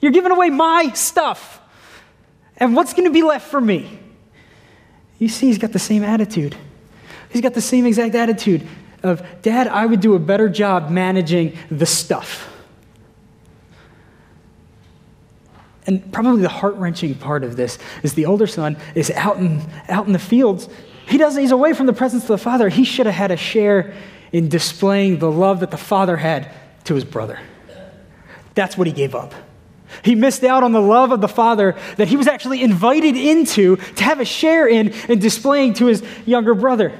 You're 0.00 0.12
giving 0.12 0.32
away 0.32 0.50
my 0.50 0.90
stuff. 0.94 1.60
And 2.56 2.74
what's 2.74 2.92
going 2.92 3.04
to 3.04 3.12
be 3.12 3.22
left 3.22 3.48
for 3.48 3.60
me? 3.60 4.00
You 5.18 5.28
see, 5.28 5.46
he's 5.46 5.58
got 5.58 5.72
the 5.72 5.78
same 5.78 6.02
attitude. 6.02 6.56
He's 7.30 7.42
got 7.42 7.54
the 7.54 7.60
same 7.60 7.86
exact 7.86 8.14
attitude 8.14 8.66
of, 9.02 9.24
Dad, 9.42 9.68
I 9.68 9.86
would 9.86 10.00
do 10.00 10.14
a 10.14 10.18
better 10.18 10.48
job 10.48 10.90
managing 10.90 11.56
the 11.70 11.86
stuff. 11.86 12.52
And 15.86 16.12
probably 16.12 16.42
the 16.42 16.48
heart 16.48 16.74
wrenching 16.76 17.14
part 17.14 17.44
of 17.44 17.56
this 17.56 17.78
is 18.02 18.14
the 18.14 18.26
older 18.26 18.46
son 18.46 18.76
is 18.94 19.10
out 19.12 19.36
in, 19.36 19.62
out 19.88 20.06
in 20.06 20.12
the 20.12 20.18
fields. 20.18 20.68
He 21.06 21.18
doesn't, 21.18 21.40
he's 21.40 21.52
away 21.52 21.72
from 21.72 21.86
the 21.86 21.92
presence 21.92 22.24
of 22.24 22.28
the 22.28 22.38
father. 22.38 22.68
He 22.68 22.84
should 22.84 23.06
have 23.06 23.14
had 23.14 23.30
a 23.30 23.36
share 23.36 23.94
in 24.32 24.48
displaying 24.48 25.18
the 25.18 25.30
love 25.30 25.60
that 25.60 25.70
the 25.70 25.76
father 25.76 26.16
had 26.16 26.50
to 26.84 26.94
his 26.94 27.04
brother. 27.04 27.38
That's 28.54 28.76
what 28.76 28.86
he 28.86 28.92
gave 28.92 29.14
up. 29.14 29.34
He 30.02 30.14
missed 30.14 30.42
out 30.42 30.62
on 30.62 30.72
the 30.72 30.80
love 30.80 31.12
of 31.12 31.20
the 31.20 31.28
father 31.28 31.76
that 31.96 32.08
he 32.08 32.16
was 32.16 32.26
actually 32.26 32.62
invited 32.62 33.16
into 33.16 33.76
to 33.76 34.04
have 34.04 34.18
a 34.18 34.24
share 34.24 34.66
in 34.66 34.92
and 35.08 35.20
displaying 35.20 35.74
to 35.74 35.86
his 35.86 36.02
younger 36.26 36.54
brother. 36.54 36.98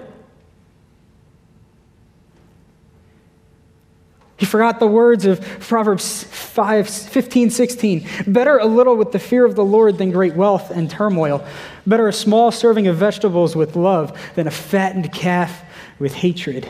He 4.38 4.44
forgot 4.44 4.80
the 4.80 4.86
words 4.86 5.24
of 5.24 5.40
Proverbs 5.60 6.24
5, 6.24 6.88
15, 6.88 7.50
16. 7.50 8.06
Better 8.26 8.58
a 8.58 8.66
little 8.66 8.94
with 8.94 9.12
the 9.12 9.18
fear 9.18 9.46
of 9.46 9.54
the 9.54 9.64
Lord 9.64 9.96
than 9.96 10.10
great 10.10 10.34
wealth 10.34 10.70
and 10.70 10.90
turmoil. 10.90 11.44
Better 11.86 12.06
a 12.08 12.12
small 12.12 12.52
serving 12.52 12.86
of 12.86 12.96
vegetables 12.96 13.56
with 13.56 13.76
love 13.76 14.18
than 14.34 14.46
a 14.46 14.50
fattened 14.50 15.12
calf 15.12 15.64
with 15.98 16.14
hatred. 16.14 16.68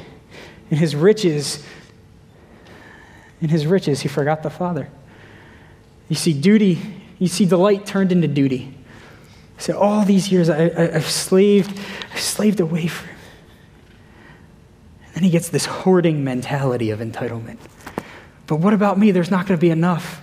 In 0.70 0.76
his 0.76 0.94
riches, 0.94 1.64
in 3.40 3.48
his 3.48 3.66
riches, 3.66 4.00
he 4.00 4.08
forgot 4.08 4.42
the 4.42 4.50
Father. 4.50 4.88
You 6.08 6.16
see, 6.16 6.32
duty, 6.32 6.80
you 7.18 7.26
see, 7.26 7.46
delight 7.46 7.84
turned 7.84 8.12
into 8.12 8.28
duty. 8.28 8.74
So 9.58 9.78
all 9.78 10.04
these 10.04 10.30
years 10.30 10.48
I, 10.50 10.68
have 10.92 11.08
slaved, 11.08 11.76
I've 12.12 12.20
slaved 12.20 12.60
away 12.60 12.86
from 12.86 13.15
then 15.16 15.22
he 15.24 15.30
gets 15.30 15.48
this 15.48 15.64
hoarding 15.64 16.24
mentality 16.24 16.90
of 16.90 17.00
entitlement. 17.00 17.56
But 18.46 18.56
what 18.56 18.74
about 18.74 18.98
me? 18.98 19.12
There's 19.12 19.30
not 19.30 19.46
going 19.46 19.58
to 19.58 19.60
be 19.60 19.70
enough. 19.70 20.20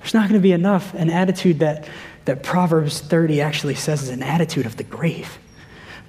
There's 0.00 0.12
not 0.12 0.28
going 0.28 0.38
to 0.38 0.42
be 0.42 0.52
enough. 0.52 0.92
An 0.92 1.08
attitude 1.08 1.60
that, 1.60 1.88
that 2.26 2.42
Proverbs 2.42 3.00
30 3.00 3.40
actually 3.40 3.76
says 3.76 4.02
is 4.02 4.10
an 4.10 4.22
attitude 4.22 4.66
of 4.66 4.76
the 4.76 4.84
grave. 4.84 5.38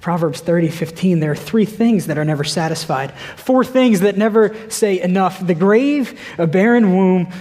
Proverbs 0.02 0.42
30, 0.42 0.68
15, 0.68 1.20
there 1.20 1.30
are 1.30 1.34
three 1.34 1.64
things 1.64 2.06
that 2.08 2.18
are 2.18 2.24
never 2.24 2.44
satisfied, 2.44 3.12
four 3.36 3.64
things 3.64 4.00
that 4.00 4.18
never 4.18 4.54
say 4.68 5.00
enough 5.00 5.44
the 5.46 5.54
grave, 5.54 6.20
a 6.36 6.46
barren 6.46 6.94
womb, 6.94 7.32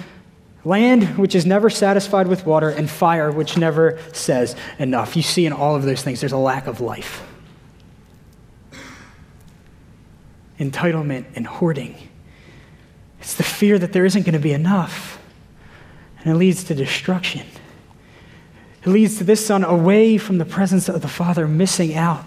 land 0.63 1.17
which 1.17 1.35
is 1.35 1.45
never 1.45 1.69
satisfied 1.69 2.29
with 2.29 2.45
water, 2.45 2.69
and 2.69 2.89
fire 2.89 3.29
which 3.29 3.57
never 3.57 3.99
says 4.13 4.55
enough. 4.79 5.17
You 5.17 5.21
see 5.21 5.45
in 5.45 5.51
all 5.51 5.75
of 5.75 5.83
those 5.83 6.01
things, 6.01 6.21
there's 6.21 6.31
a 6.31 6.37
lack 6.37 6.65
of 6.65 6.79
life. 6.79 7.27
Entitlement 10.63 11.25
and 11.35 11.45
hoarding. 11.45 11.95
It's 13.19 13.35
the 13.35 13.43
fear 13.43 13.79
that 13.79 13.93
there 13.93 14.05
isn't 14.05 14.23
going 14.23 14.33
to 14.33 14.39
be 14.39 14.53
enough, 14.53 15.19
and 16.19 16.33
it 16.33 16.37
leads 16.37 16.63
to 16.65 16.75
destruction. 16.75 17.45
It 18.83 18.89
leads 18.89 19.17
to 19.17 19.23
this 19.23 19.45
son 19.45 19.63
away 19.63 20.17
from 20.17 20.37
the 20.37 20.45
presence 20.45 20.89
of 20.89 21.01
the 21.01 21.07
Father, 21.07 21.47
missing 21.47 21.95
out 21.95 22.25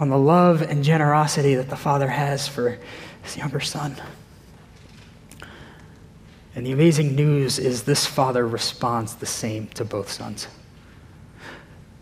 on 0.00 0.08
the 0.08 0.18
love 0.18 0.62
and 0.62 0.82
generosity 0.82 1.54
that 1.54 1.68
the 1.68 1.76
Father 1.76 2.08
has 2.08 2.48
for 2.48 2.78
his 3.22 3.36
younger 3.36 3.60
son. 3.60 3.96
And 6.54 6.66
the 6.66 6.72
amazing 6.72 7.14
news 7.14 7.58
is 7.58 7.82
this 7.82 8.06
father 8.06 8.48
responds 8.48 9.16
the 9.16 9.26
same 9.26 9.66
to 9.74 9.84
both 9.84 10.10
sons. 10.10 10.48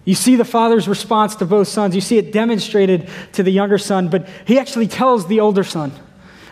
You 0.04 0.14
see 0.14 0.36
the 0.36 0.44
father's 0.44 0.86
response 0.86 1.36
to 1.36 1.46
both 1.46 1.68
sons. 1.68 1.94
You 1.94 2.00
see 2.00 2.18
it 2.18 2.32
demonstrated 2.32 3.08
to 3.32 3.42
the 3.42 3.50
younger 3.50 3.78
son, 3.78 4.08
but 4.08 4.28
he 4.46 4.58
actually 4.58 4.86
tells 4.86 5.26
the 5.26 5.40
older 5.40 5.64
son. 5.64 5.92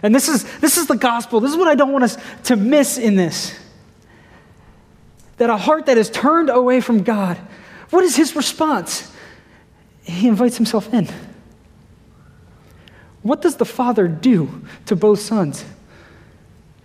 And 0.03 0.15
this 0.15 0.29
is, 0.29 0.45
this 0.61 0.79
is 0.79 0.87
the 0.87 0.97
gospel. 0.97 1.41
This 1.41 1.53
is 1.53 1.57
what 1.57 1.69
I 1.69 1.75
don't 1.75 1.93
want 1.93 2.05
us 2.05 2.17
to 2.45 2.57
miss 2.57 2.99
in 2.99 3.17
this. 3.17 3.57
That 5.37 5.51
a 5.51 5.57
heart 5.57 5.87
that 5.87 5.99
is 5.99 6.11
turned 6.11 6.51
away 6.51 6.81
from 6.81 7.03
God, 7.03 7.37
what 7.91 8.05
is 8.05 8.17
his 8.17 8.35
response? 8.35 9.13
He 10.03 10.29
invites 10.29 10.57
himself 10.57 10.93
in. 10.93 11.09
What 13.23 13.43
does 13.43 13.57
the 13.57 13.65
father 13.65 14.09
do 14.09 14.65
to 14.87 14.97
both 14.97 15.21
sons? 15.21 15.65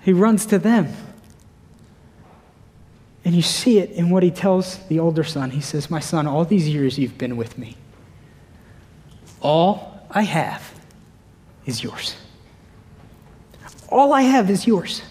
He 0.01 0.13
runs 0.13 0.45
to 0.47 0.59
them. 0.59 0.93
And 3.27 3.35
you 3.35 3.41
see 3.41 3.79
it 3.79 3.91
in 3.91 4.09
what 4.09 4.23
he 4.23 4.31
tells 4.31 4.77
the 4.87 4.99
older 4.99 5.25
son. 5.25 5.49
He 5.49 5.59
says, 5.59 5.91
My 5.91 5.99
son, 5.99 6.27
all 6.27 6.45
these 6.45 6.69
years 6.69 6.97
you've 6.97 7.17
been 7.17 7.35
with 7.35 7.57
me. 7.57 7.75
All 9.41 9.99
I 10.09 10.21
have 10.21 10.73
is 11.65 11.83
yours. 11.83 12.15
All 13.89 14.13
I 14.13 14.21
have 14.21 14.49
is 14.49 14.65
yours. 14.65 15.01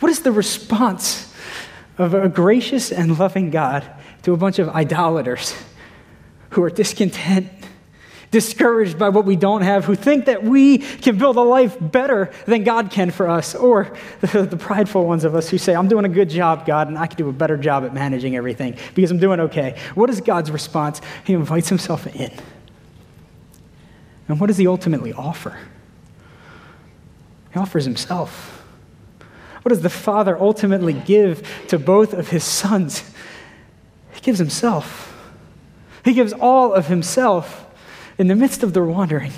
What 0.00 0.10
is 0.10 0.22
the 0.22 0.32
response 0.32 1.32
of 1.98 2.14
a 2.14 2.28
gracious 2.28 2.90
and 2.90 3.16
loving 3.16 3.50
God 3.50 3.88
to 4.24 4.32
a 4.32 4.36
bunch 4.36 4.58
of 4.58 4.68
idolaters 4.70 5.54
who 6.50 6.64
are 6.64 6.70
discontent 6.70 7.48
discouraged 8.30 8.98
by 8.98 9.08
what 9.08 9.24
we 9.24 9.36
don't 9.36 9.62
have, 9.62 9.84
who 9.84 9.94
think 9.94 10.26
that 10.26 10.42
we 10.42 10.78
can 10.78 11.18
build 11.18 11.36
a 11.36 11.42
life 11.42 11.76
better 11.80 12.30
than 12.46 12.64
God 12.64 12.90
can 12.90 13.10
for 13.10 13.28
us, 13.28 13.54
or 13.54 13.96
the, 14.20 14.42
the, 14.50 14.56
prideful 14.56 15.06
ones 15.06 15.24
of 15.24 15.34
us 15.34 15.48
who 15.48 15.58
say, 15.58 15.74
I'm 15.74 15.88
doing 15.88 16.04
a 16.04 16.08
good 16.08 16.30
job, 16.30 16.66
God, 16.66 16.88
and 16.88 16.98
I 16.98 17.06
can 17.06 17.16
do 17.16 17.28
a 17.28 17.32
better 17.32 17.56
job 17.56 17.84
at 17.84 17.94
managing 17.94 18.36
everything 18.36 18.76
because 18.94 19.10
I'm 19.10 19.18
doing 19.18 19.40
okay. 19.40 19.78
What 19.94 20.10
is 20.10 20.20
God's 20.20 20.50
response? 20.50 21.00
He 21.24 21.34
invites 21.34 21.68
himself 21.68 22.06
in. 22.14 22.32
And 24.28 24.40
what 24.40 24.48
does 24.48 24.56
he 24.56 24.66
ultimately 24.66 25.12
offer? 25.12 25.56
He 27.52 27.58
offers 27.58 27.84
himself. 27.84 28.64
What 29.62 29.70
does 29.70 29.82
the 29.82 29.90
Father 29.90 30.38
ultimately 30.38 30.92
give 30.92 31.48
to 31.68 31.78
both 31.78 32.12
of 32.12 32.28
his 32.28 32.44
sons? 32.44 33.10
He 34.12 34.20
gives 34.20 34.38
himself. 34.38 35.12
He 36.04 36.12
gives 36.12 36.32
all 36.32 36.72
of 36.72 36.86
himself 36.86 37.65
in 38.18 38.28
the 38.28 38.34
midst 38.34 38.62
of 38.62 38.72
their 38.72 38.84
wandering, 38.84 39.32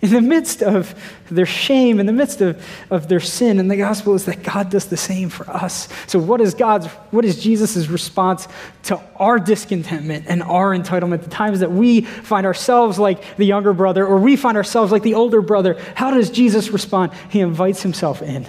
in 0.00 0.10
the 0.10 0.20
midst 0.20 0.62
of 0.62 0.94
their 1.28 1.46
shame, 1.46 1.98
in 1.98 2.06
the 2.06 2.12
midst 2.12 2.40
of, 2.40 2.64
of 2.88 3.08
their 3.08 3.20
sin. 3.20 3.58
And 3.58 3.70
the 3.70 3.76
gospel 3.76 4.14
is 4.14 4.26
that 4.26 4.42
God 4.42 4.70
does 4.70 4.86
the 4.86 4.96
same 4.96 5.28
for 5.28 5.48
us. 5.50 5.88
So, 6.06 6.18
what 6.18 6.40
is 6.40 6.54
God's, 6.54 6.86
what 7.10 7.24
is 7.24 7.42
Jesus' 7.42 7.88
response 7.88 8.46
to 8.84 9.00
our 9.16 9.38
discontentment 9.38 10.26
and 10.28 10.42
our 10.42 10.76
entitlement, 10.76 11.24
the 11.24 11.30
times 11.30 11.60
that 11.60 11.72
we 11.72 12.02
find 12.02 12.46
ourselves 12.46 12.98
like 12.98 13.36
the 13.36 13.44
younger 13.44 13.72
brother 13.72 14.06
or 14.06 14.18
we 14.18 14.36
find 14.36 14.56
ourselves 14.56 14.92
like 14.92 15.02
the 15.02 15.14
older 15.14 15.42
brother? 15.42 15.74
How 15.94 16.12
does 16.12 16.30
Jesus 16.30 16.70
respond? 16.70 17.12
He 17.28 17.40
invites 17.40 17.82
himself 17.82 18.22
in, 18.22 18.46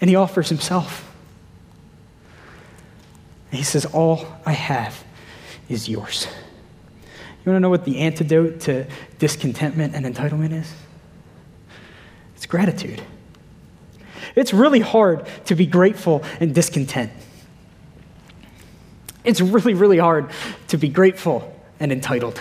and 0.00 0.08
he 0.08 0.16
offers 0.16 0.48
himself. 0.48 1.04
And 3.50 3.58
he 3.58 3.64
says, 3.64 3.84
All 3.84 4.26
I 4.46 4.52
have 4.52 5.02
is 5.68 5.88
yours. 5.88 6.28
You 7.48 7.52
want 7.52 7.60
to 7.60 7.62
know 7.62 7.70
what 7.70 7.86
the 7.86 8.00
antidote 8.00 8.60
to 8.60 8.86
discontentment 9.18 9.94
and 9.94 10.04
entitlement 10.04 10.52
is? 10.52 10.70
It's 12.36 12.44
gratitude. 12.44 13.00
It's 14.36 14.52
really 14.52 14.80
hard 14.80 15.26
to 15.46 15.54
be 15.54 15.64
grateful 15.64 16.22
and 16.40 16.54
discontent. 16.54 17.10
It's 19.24 19.40
really, 19.40 19.72
really 19.72 19.96
hard 19.96 20.30
to 20.66 20.76
be 20.76 20.90
grateful 20.90 21.58
and 21.80 21.90
entitled. 21.90 22.38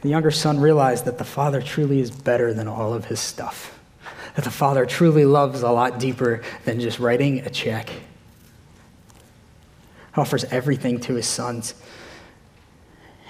The 0.00 0.08
younger 0.08 0.32
son 0.32 0.58
realized 0.58 1.04
that 1.04 1.18
the 1.18 1.24
father 1.24 1.62
truly 1.62 2.00
is 2.00 2.10
better 2.10 2.52
than 2.52 2.66
all 2.66 2.92
of 2.92 3.04
his 3.04 3.20
stuff, 3.20 3.78
that 4.34 4.44
the 4.44 4.50
father 4.50 4.86
truly 4.86 5.24
loves 5.24 5.62
a 5.62 5.70
lot 5.70 6.00
deeper 6.00 6.42
than 6.64 6.80
just 6.80 6.98
writing 6.98 7.46
a 7.46 7.50
check 7.50 7.90
offers 10.16 10.44
everything 10.44 11.00
to 11.00 11.14
his 11.14 11.26
sons. 11.26 11.74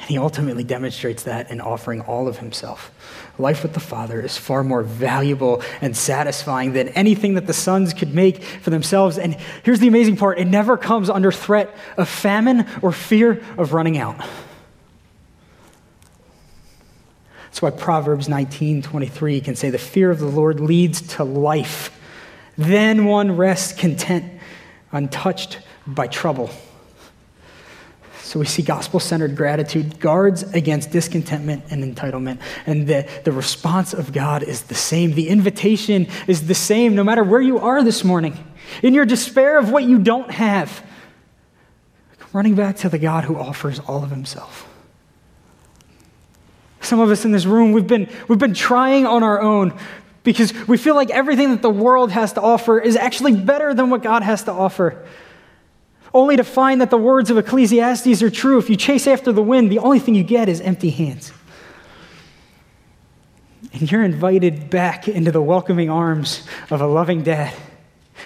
And 0.00 0.10
he 0.10 0.18
ultimately 0.18 0.64
demonstrates 0.64 1.22
that 1.22 1.50
in 1.50 1.60
offering 1.60 2.02
all 2.02 2.28
of 2.28 2.38
himself. 2.38 2.90
Life 3.38 3.62
with 3.62 3.72
the 3.72 3.80
Father 3.80 4.20
is 4.20 4.36
far 4.36 4.62
more 4.62 4.82
valuable 4.82 5.62
and 5.80 5.96
satisfying 5.96 6.74
than 6.74 6.88
anything 6.90 7.34
that 7.34 7.46
the 7.46 7.54
sons 7.54 7.94
could 7.94 8.14
make 8.14 8.42
for 8.42 8.70
themselves. 8.70 9.16
And 9.16 9.34
here's 9.62 9.80
the 9.80 9.88
amazing 9.88 10.16
part 10.16 10.38
it 10.38 10.46
never 10.46 10.76
comes 10.76 11.08
under 11.08 11.32
threat 11.32 11.74
of 11.96 12.08
famine 12.08 12.66
or 12.82 12.92
fear 12.92 13.42
of 13.56 13.72
running 13.72 13.96
out. 13.96 14.16
That's 17.46 17.62
why 17.62 17.70
Proverbs 17.70 18.28
19 18.28 18.82
23 18.82 19.40
can 19.40 19.54
say, 19.54 19.70
The 19.70 19.78
fear 19.78 20.10
of 20.10 20.18
the 20.18 20.26
Lord 20.26 20.58
leads 20.60 21.00
to 21.14 21.24
life. 21.24 21.96
Then 22.58 23.04
one 23.04 23.36
rests 23.36 23.72
content, 23.72 24.40
untouched 24.92 25.60
by 25.86 26.08
trouble. 26.08 26.50
So 28.34 28.40
we 28.40 28.46
see 28.46 28.62
gospel 28.62 28.98
centered 28.98 29.36
gratitude 29.36 30.00
guards 30.00 30.42
against 30.42 30.90
discontentment 30.90 31.66
and 31.70 31.84
entitlement. 31.84 32.40
And 32.66 32.84
the, 32.84 33.08
the 33.22 33.30
response 33.30 33.94
of 33.94 34.12
God 34.12 34.42
is 34.42 34.62
the 34.62 34.74
same. 34.74 35.12
The 35.12 35.28
invitation 35.28 36.08
is 36.26 36.48
the 36.48 36.54
same 36.56 36.96
no 36.96 37.04
matter 37.04 37.22
where 37.22 37.40
you 37.40 37.60
are 37.60 37.84
this 37.84 38.02
morning. 38.02 38.36
In 38.82 38.92
your 38.92 39.04
despair 39.04 39.56
of 39.56 39.70
what 39.70 39.84
you 39.84 40.00
don't 40.00 40.32
have, 40.32 40.84
running 42.32 42.56
back 42.56 42.78
to 42.78 42.88
the 42.88 42.98
God 42.98 43.22
who 43.22 43.38
offers 43.38 43.78
all 43.78 44.02
of 44.02 44.10
himself. 44.10 44.68
Some 46.80 46.98
of 46.98 47.12
us 47.12 47.24
in 47.24 47.30
this 47.30 47.46
room, 47.46 47.70
we've 47.70 47.86
been, 47.86 48.10
we've 48.26 48.40
been 48.40 48.52
trying 48.52 49.06
on 49.06 49.22
our 49.22 49.40
own 49.40 49.78
because 50.24 50.52
we 50.66 50.76
feel 50.76 50.96
like 50.96 51.10
everything 51.10 51.50
that 51.50 51.62
the 51.62 51.70
world 51.70 52.10
has 52.10 52.32
to 52.32 52.42
offer 52.42 52.80
is 52.80 52.96
actually 52.96 53.36
better 53.36 53.74
than 53.74 53.90
what 53.90 54.02
God 54.02 54.24
has 54.24 54.42
to 54.42 54.50
offer 54.50 55.06
only 56.14 56.36
to 56.36 56.44
find 56.44 56.80
that 56.80 56.90
the 56.90 56.96
words 56.96 57.28
of 57.28 57.36
Ecclesiastes 57.36 58.22
are 58.22 58.30
true. 58.30 58.58
If 58.58 58.70
you 58.70 58.76
chase 58.76 59.06
after 59.08 59.32
the 59.32 59.42
wind, 59.42 59.70
the 59.70 59.80
only 59.80 59.98
thing 59.98 60.14
you 60.14 60.22
get 60.22 60.48
is 60.48 60.60
empty 60.60 60.90
hands. 60.90 61.32
And 63.72 63.90
you're 63.90 64.04
invited 64.04 64.70
back 64.70 65.08
into 65.08 65.32
the 65.32 65.42
welcoming 65.42 65.90
arms 65.90 66.46
of 66.70 66.80
a 66.80 66.86
loving 66.86 67.24
dad 67.24 67.52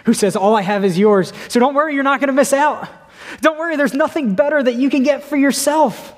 who 0.04 0.12
says, 0.12 0.36
All 0.36 0.54
I 0.54 0.60
have 0.60 0.84
is 0.84 0.98
yours. 0.98 1.32
So 1.48 1.58
don't 1.58 1.74
worry, 1.74 1.94
you're 1.94 2.04
not 2.04 2.20
going 2.20 2.28
to 2.28 2.34
miss 2.34 2.52
out. 2.52 2.86
Don't 3.40 3.58
worry, 3.58 3.76
there's 3.76 3.94
nothing 3.94 4.34
better 4.34 4.62
that 4.62 4.74
you 4.74 4.90
can 4.90 5.02
get 5.02 5.24
for 5.24 5.36
yourself. 5.36 6.14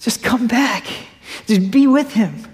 Just 0.00 0.22
come 0.22 0.46
back, 0.46 0.86
just 1.46 1.70
be 1.70 1.86
with 1.86 2.12
him. 2.12 2.46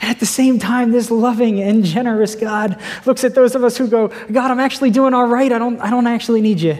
And 0.00 0.10
at 0.10 0.20
the 0.20 0.26
same 0.26 0.60
time, 0.60 0.92
this 0.92 1.10
loving 1.10 1.60
and 1.60 1.84
generous 1.84 2.36
God 2.36 2.80
looks 3.04 3.24
at 3.24 3.34
those 3.34 3.56
of 3.56 3.64
us 3.64 3.76
who 3.76 3.88
go, 3.88 4.08
God, 4.30 4.52
I'm 4.52 4.60
actually 4.60 4.90
doing 4.90 5.12
all 5.14 5.26
right. 5.26 5.52
I 5.52 5.58
don't, 5.58 5.80
I 5.80 5.90
don't 5.90 6.06
actually 6.06 6.40
need 6.40 6.60
you. 6.60 6.78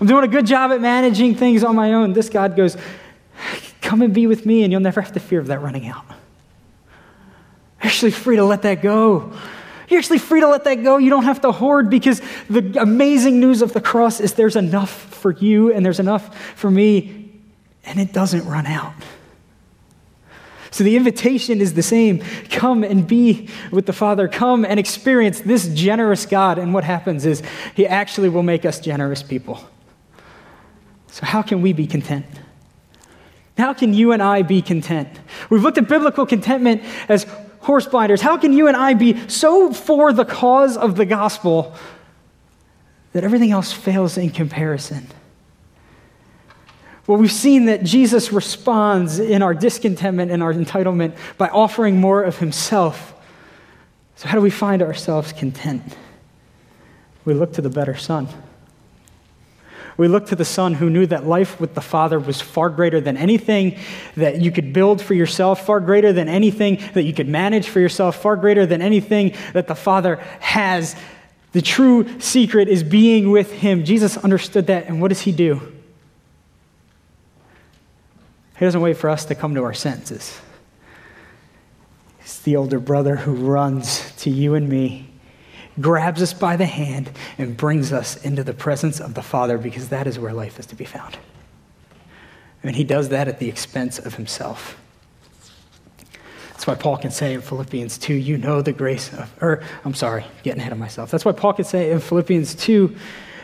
I'm 0.00 0.06
doing 0.06 0.24
a 0.24 0.28
good 0.28 0.46
job 0.46 0.72
at 0.72 0.80
managing 0.80 1.34
things 1.34 1.64
on 1.64 1.74
my 1.74 1.94
own. 1.94 2.12
This 2.12 2.28
God 2.28 2.56
goes, 2.56 2.76
Come 3.80 4.02
and 4.02 4.12
be 4.12 4.26
with 4.26 4.44
me, 4.44 4.64
and 4.64 4.72
you'll 4.72 4.80
never 4.80 5.00
have 5.00 5.12
to 5.12 5.20
fear 5.20 5.38
of 5.38 5.46
that 5.46 5.60
running 5.60 5.86
out. 5.86 6.04
You're 6.08 6.16
actually 7.88 8.10
free 8.10 8.36
to 8.36 8.44
let 8.44 8.62
that 8.62 8.82
go. 8.82 9.32
You're 9.88 9.98
actually 9.98 10.18
free 10.18 10.40
to 10.40 10.48
let 10.48 10.64
that 10.64 10.82
go. 10.82 10.96
You 10.96 11.10
don't 11.10 11.24
have 11.24 11.40
to 11.42 11.52
hoard 11.52 11.88
because 11.88 12.20
the 12.50 12.80
amazing 12.80 13.38
news 13.38 13.62
of 13.62 13.72
the 13.72 13.80
cross 13.80 14.20
is 14.20 14.34
there's 14.34 14.56
enough 14.56 14.90
for 14.90 15.30
you 15.30 15.72
and 15.72 15.86
there's 15.86 16.00
enough 16.00 16.36
for 16.56 16.70
me, 16.70 17.30
and 17.84 18.00
it 18.00 18.12
doesn't 18.12 18.44
run 18.46 18.66
out. 18.66 18.94
So 20.72 20.84
the 20.84 20.96
invitation 20.96 21.60
is 21.60 21.74
the 21.74 21.82
same 21.82 22.22
come 22.50 22.82
and 22.84 23.06
be 23.06 23.48
with 23.70 23.86
the 23.86 23.92
Father, 23.92 24.28
come 24.28 24.64
and 24.64 24.78
experience 24.80 25.40
this 25.40 25.68
generous 25.68 26.26
God. 26.26 26.58
And 26.58 26.74
what 26.74 26.84
happens 26.84 27.24
is 27.24 27.42
He 27.74 27.86
actually 27.86 28.28
will 28.28 28.42
make 28.42 28.64
us 28.64 28.80
generous 28.80 29.22
people. 29.22 29.60
So, 31.16 31.24
how 31.24 31.40
can 31.40 31.62
we 31.62 31.72
be 31.72 31.86
content? 31.86 32.26
How 33.56 33.72
can 33.72 33.94
you 33.94 34.12
and 34.12 34.22
I 34.22 34.42
be 34.42 34.60
content? 34.60 35.08
We've 35.48 35.62
looked 35.62 35.78
at 35.78 35.88
biblical 35.88 36.26
contentment 36.26 36.82
as 37.08 37.24
horse 37.60 37.86
blinders. 37.86 38.20
How 38.20 38.36
can 38.36 38.52
you 38.52 38.68
and 38.68 38.76
I 38.76 38.92
be 38.92 39.26
so 39.26 39.72
for 39.72 40.12
the 40.12 40.26
cause 40.26 40.76
of 40.76 40.96
the 40.96 41.06
gospel 41.06 41.74
that 43.14 43.24
everything 43.24 43.50
else 43.50 43.72
fails 43.72 44.18
in 44.18 44.28
comparison? 44.28 45.06
Well, 47.06 47.16
we've 47.16 47.32
seen 47.32 47.64
that 47.64 47.82
Jesus 47.82 48.30
responds 48.30 49.18
in 49.18 49.40
our 49.40 49.54
discontentment 49.54 50.30
and 50.30 50.42
our 50.42 50.52
entitlement 50.52 51.16
by 51.38 51.48
offering 51.48 51.98
more 51.98 52.24
of 52.24 52.40
himself. 52.40 53.14
So, 54.16 54.28
how 54.28 54.34
do 54.34 54.42
we 54.42 54.50
find 54.50 54.82
ourselves 54.82 55.32
content? 55.32 55.96
We 57.24 57.32
look 57.32 57.54
to 57.54 57.62
the 57.62 57.70
better 57.70 57.96
Son. 57.96 58.28
We 59.96 60.08
look 60.08 60.26
to 60.26 60.36
the 60.36 60.44
Son 60.44 60.74
who 60.74 60.90
knew 60.90 61.06
that 61.06 61.26
life 61.26 61.58
with 61.58 61.74
the 61.74 61.80
Father 61.80 62.18
was 62.18 62.40
far 62.40 62.68
greater 62.68 63.00
than 63.00 63.16
anything 63.16 63.78
that 64.14 64.42
you 64.42 64.52
could 64.52 64.72
build 64.72 65.00
for 65.00 65.14
yourself, 65.14 65.64
far 65.64 65.80
greater 65.80 66.12
than 66.12 66.28
anything 66.28 66.82
that 66.92 67.04
you 67.04 67.14
could 67.14 67.28
manage 67.28 67.68
for 67.68 67.80
yourself, 67.80 68.20
far 68.20 68.36
greater 68.36 68.66
than 68.66 68.82
anything 68.82 69.34
that 69.54 69.68
the 69.68 69.74
Father 69.74 70.16
has. 70.40 70.94
The 71.52 71.62
true 71.62 72.20
secret 72.20 72.68
is 72.68 72.82
being 72.82 73.30
with 73.30 73.50
Him. 73.50 73.84
Jesus 73.84 74.18
understood 74.18 74.66
that, 74.66 74.86
and 74.86 75.00
what 75.00 75.08
does 75.08 75.22
He 75.22 75.32
do? 75.32 75.72
He 78.58 78.64
doesn't 78.64 78.80
wait 78.80 78.96
for 78.96 79.08
us 79.08 79.24
to 79.26 79.34
come 79.34 79.54
to 79.54 79.64
our 79.64 79.74
senses. 79.74 80.38
He's 82.18 82.40
the 82.40 82.56
older 82.56 82.80
brother 82.80 83.16
who 83.16 83.34
runs 83.34 84.12
to 84.18 84.30
you 84.30 84.54
and 84.54 84.68
me, 84.68 85.08
grabs 85.80 86.22
us 86.22 86.32
by 86.32 86.56
the 86.56 86.66
hand, 86.66 87.10
and 87.38 87.56
brings 87.56 87.92
us 87.92 88.16
into 88.24 88.42
the 88.42 88.54
presence 88.54 89.00
of 89.00 89.14
the 89.14 89.22
Father 89.22 89.58
because 89.58 89.88
that 89.88 90.06
is 90.06 90.18
where 90.18 90.32
life 90.32 90.58
is 90.58 90.66
to 90.66 90.74
be 90.74 90.84
found. 90.84 91.16
And 92.62 92.74
he 92.74 92.84
does 92.84 93.10
that 93.10 93.28
at 93.28 93.38
the 93.38 93.48
expense 93.48 93.98
of 93.98 94.14
himself. 94.14 94.78
That's 96.50 96.66
why 96.66 96.74
Paul 96.74 96.96
can 96.96 97.10
say 97.10 97.34
in 97.34 97.42
Philippians 97.42 97.98
2, 97.98 98.14
you 98.14 98.38
know 98.38 98.62
the 98.62 98.72
grace 98.72 99.12
of, 99.12 99.30
or 99.40 99.62
I'm 99.84 99.94
sorry, 99.94 100.24
getting 100.42 100.60
ahead 100.60 100.72
of 100.72 100.78
myself. 100.78 101.10
That's 101.10 101.24
why 101.24 101.32
Paul 101.32 101.52
can 101.52 101.64
say 101.64 101.92
in 101.92 102.00
Philippians 102.00 102.54
2, 102.54 102.96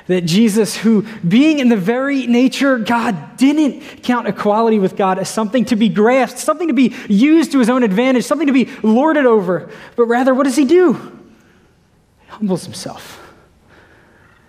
that 0.09 0.23
Jesus, 0.23 0.77
who 0.77 1.07
being 1.27 1.59
in 1.61 1.69
the 1.69 1.77
very 1.77 2.27
nature 2.27 2.79
God, 2.79 3.37
didn't 3.37 4.03
count 4.03 4.27
equality 4.27 4.79
with 4.79 4.97
God 4.97 5.19
as 5.19 5.29
something 5.29 5.65
to 5.67 5.77
be 5.77 5.89
grasped, 5.89 6.39
something 6.39 6.69
to 6.69 6.75
be 6.75 6.95
used 7.09 7.53
to 7.53 7.59
his 7.59 7.71
own 7.71 7.83
advantage, 7.83 8.25
something 8.25 8.49
to 8.49 8.53
be 8.53 8.69
lorded 8.83 9.27
over, 9.27 9.71
but 9.95 10.07
rather, 10.07 10.35
what 10.35 10.45
does 10.45 10.57
he 10.57 10.65
do? 10.65 11.22
Humbles 12.33 12.65
himself. 12.65 13.19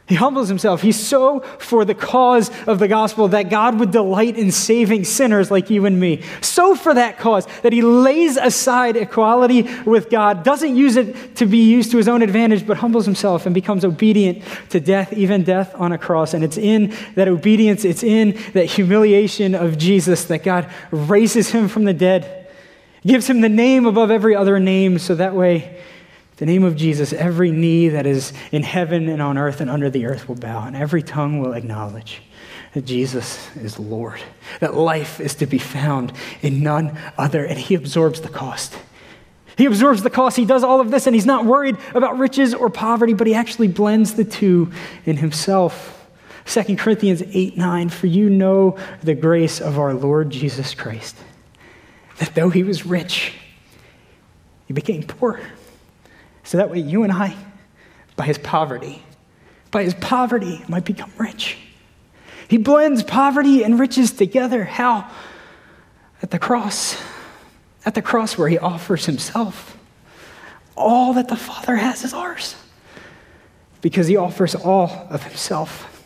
He 0.05 0.15
humbles 0.15 0.47
himself. 0.47 0.81
He's 0.81 0.99
so 0.99 1.41
for 1.59 1.83
the 1.83 1.93
cause 1.93 2.49
of 2.65 2.79
the 2.79 2.87
gospel 2.87 3.27
that 3.29 3.49
God 3.49 3.79
would 3.79 3.91
delight 3.91 4.37
in 4.37 4.51
saving 4.51 5.03
sinners 5.03 5.51
like 5.51 5.69
you 5.69 5.85
and 5.85 5.99
me. 5.99 6.21
So 6.39 6.75
for 6.75 6.93
that 6.93 7.17
cause 7.17 7.45
that 7.61 7.73
he 7.73 7.81
lays 7.81 8.37
aside 8.37 8.95
equality 8.95 9.63
with 9.85 10.09
God, 10.09 10.43
doesn't 10.43 10.77
use 10.77 10.95
it 10.95 11.35
to 11.37 11.45
be 11.45 11.69
used 11.69 11.91
to 11.91 11.97
his 11.97 12.07
own 12.07 12.21
advantage, 12.21 12.65
but 12.65 12.77
humbles 12.77 13.05
himself 13.05 13.45
and 13.45 13.53
becomes 13.53 13.83
obedient 13.83 14.43
to 14.69 14.79
death, 14.79 15.11
even 15.13 15.43
death 15.43 15.73
on 15.75 15.91
a 15.91 15.97
cross. 15.97 16.33
And 16.33 16.43
it's 16.43 16.57
in 16.57 16.93
that 17.15 17.27
obedience, 17.27 17.83
it's 17.83 18.03
in 18.03 18.39
that 18.53 18.65
humiliation 18.65 19.55
of 19.55 19.77
Jesus 19.77 20.23
that 20.25 20.43
God 20.43 20.71
raises 20.91 21.49
him 21.49 21.67
from 21.67 21.83
the 21.83 21.93
dead, 21.93 22.49
gives 23.05 23.29
him 23.29 23.41
the 23.41 23.49
name 23.49 23.85
above 23.85 24.09
every 24.09 24.35
other 24.35 24.57
name, 24.57 24.99
so 24.99 25.15
that 25.15 25.33
way 25.33 25.81
the 26.43 26.51
name 26.51 26.65
of 26.65 26.75
Jesus, 26.75 27.13
every 27.13 27.51
knee 27.51 27.87
that 27.87 28.05
is 28.05 28.33
in 28.51 28.63
heaven 28.63 29.07
and 29.07 29.21
on 29.21 29.37
earth 29.37 29.61
and 29.61 29.69
under 29.69 29.89
the 29.89 30.05
earth 30.05 30.27
will 30.27 30.35
bow, 30.35 30.65
and 30.65 30.75
every 30.75 31.01
tongue 31.01 31.39
will 31.39 31.53
acknowledge 31.53 32.21
that 32.73 32.83
Jesus 32.83 33.47
is 33.55 33.79
Lord, 33.79 34.19
that 34.59 34.73
life 34.73 35.21
is 35.21 35.35
to 35.35 35.45
be 35.45 35.57
found 35.57 36.11
in 36.41 36.61
none 36.61 36.99
other, 37.17 37.45
and 37.45 37.57
He 37.57 37.75
absorbs 37.75 38.19
the 38.19 38.27
cost. 38.27 38.77
He 39.57 39.65
absorbs 39.65 40.03
the 40.03 40.09
cost. 40.09 40.35
He 40.35 40.43
does 40.43 40.65
all 40.65 40.81
of 40.81 40.91
this, 40.91 41.07
and 41.07 41.15
He's 41.15 41.25
not 41.25 41.45
worried 41.45 41.77
about 41.95 42.17
riches 42.17 42.53
or 42.53 42.69
poverty, 42.69 43.13
but 43.13 43.25
He 43.25 43.35
actually 43.35 43.69
blends 43.69 44.15
the 44.15 44.25
two 44.25 44.69
in 45.05 45.15
Himself. 45.15 46.05
2 46.45 46.75
Corinthians 46.75 47.23
8 47.25 47.55
9, 47.55 47.87
for 47.87 48.07
you 48.07 48.29
know 48.29 48.77
the 49.01 49.15
grace 49.15 49.61
of 49.61 49.79
our 49.79 49.93
Lord 49.93 50.29
Jesus 50.29 50.75
Christ, 50.75 51.15
that 52.17 52.35
though 52.35 52.49
He 52.49 52.63
was 52.63 52.85
rich, 52.85 53.31
He 54.67 54.73
became 54.73 55.03
poor 55.03 55.39
so 56.43 56.57
that 56.57 56.69
way, 56.69 56.79
you 56.79 57.03
and 57.03 57.11
I, 57.11 57.35
by 58.15 58.25
his 58.25 58.37
poverty, 58.37 59.03
by 59.71 59.83
his 59.83 59.93
poverty, 59.93 60.63
might 60.67 60.85
become 60.85 61.11
rich. 61.17 61.57
He 62.47 62.57
blends 62.57 63.01
poverty 63.01 63.63
and 63.63 63.79
riches 63.79 64.11
together. 64.11 64.63
How? 64.63 65.09
At 66.21 66.31
the 66.31 66.39
cross. 66.39 67.01
At 67.85 67.95
the 67.95 68.01
cross 68.01 68.37
where 68.37 68.47
he 68.47 68.57
offers 68.57 69.05
himself. 69.05 69.77
All 70.75 71.13
that 71.13 71.27
the 71.27 71.35
Father 71.35 71.75
has 71.75 72.03
is 72.03 72.13
ours 72.13 72.55
because 73.81 74.07
he 74.07 74.17
offers 74.17 74.55
all 74.55 75.07
of 75.09 75.23
himself. 75.23 76.03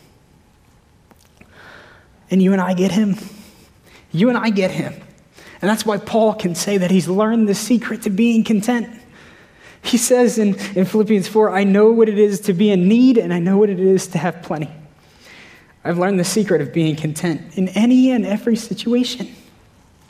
And 2.30 2.42
you 2.42 2.52
and 2.52 2.60
I 2.60 2.74
get 2.74 2.92
him. 2.92 3.16
You 4.10 4.28
and 4.28 4.36
I 4.36 4.50
get 4.50 4.70
him. 4.70 4.92
And 5.60 5.68
that's 5.68 5.84
why 5.86 5.98
Paul 5.98 6.34
can 6.34 6.54
say 6.54 6.78
that 6.78 6.90
he's 6.90 7.08
learned 7.08 7.48
the 7.48 7.54
secret 7.54 8.02
to 8.02 8.10
being 8.10 8.44
content. 8.44 8.97
He 9.82 9.96
says 9.96 10.38
in, 10.38 10.54
in 10.76 10.84
Philippians 10.84 11.28
4, 11.28 11.50
I 11.50 11.64
know 11.64 11.90
what 11.90 12.08
it 12.08 12.18
is 12.18 12.40
to 12.40 12.52
be 12.52 12.70
in 12.70 12.88
need, 12.88 13.16
and 13.16 13.32
I 13.32 13.38
know 13.38 13.56
what 13.56 13.70
it 13.70 13.80
is 13.80 14.06
to 14.08 14.18
have 14.18 14.42
plenty. 14.42 14.70
I've 15.84 15.98
learned 15.98 16.18
the 16.18 16.24
secret 16.24 16.60
of 16.60 16.72
being 16.72 16.96
content 16.96 17.56
in 17.56 17.68
any 17.68 18.10
and 18.10 18.26
every 18.26 18.56
situation, 18.56 19.34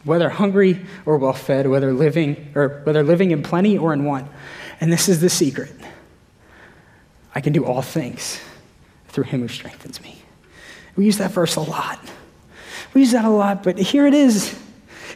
whether 0.05 0.29
hungry 0.29 0.85
or 1.07 1.19
well 1.19 1.33
fed, 1.33 1.69
whether 1.69 1.93
living 1.93 2.51
or 2.55 2.81
whether 2.85 3.03
living 3.03 3.31
in 3.31 3.43
plenty 3.43 3.79
or 3.79 3.93
in 3.93 4.05
want. 4.05 4.29
And 4.81 4.93
this 4.93 5.09
is 5.09 5.21
the 5.21 5.29
secret. 5.29 5.73
I 7.35 7.41
can 7.41 7.53
do 7.53 7.65
all 7.65 7.83
things 7.83 8.41
through 9.09 9.25
him 9.25 9.41
who 9.41 9.49
strengthens 9.49 10.01
me. 10.01 10.21
We 10.97 11.05
use 11.05 11.19
that 11.19 11.31
verse 11.31 11.57
a 11.57 11.61
lot. 11.61 12.01
We 12.95 13.03
use 13.03 13.13
that 13.13 13.25
a 13.25 13.31
lot, 13.31 13.63
but 13.63 13.79
here 13.79 14.07
it 14.07 14.15
is. 14.15 14.59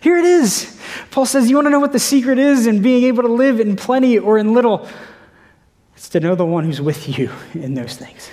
Here 0.03 0.17
it 0.17 0.25
is. 0.25 0.77
Paul 1.13 1.27
says, 1.27 1.49
You 1.49 1.55
want 1.55 1.67
to 1.67 1.71
know 1.71 1.79
what 1.79 1.93
the 1.93 2.01
secret 2.01 2.39
is 2.39 2.67
in 2.67 2.83
being 2.83 3.05
able 3.05 3.23
to 3.23 3.29
live 3.29 3.61
in 3.61 3.77
plenty 3.77 4.19
or 4.19 4.37
in 4.37 4.53
little? 4.53 4.89
It's 5.95 6.09
to 6.11 6.21
know 6.21 6.35
the 6.35 6.45
one 6.45 6.65
who's 6.65 6.81
with 6.81 7.17
you 7.17 7.31
in 7.55 7.75
those 7.75 7.97
things. 7.97 8.29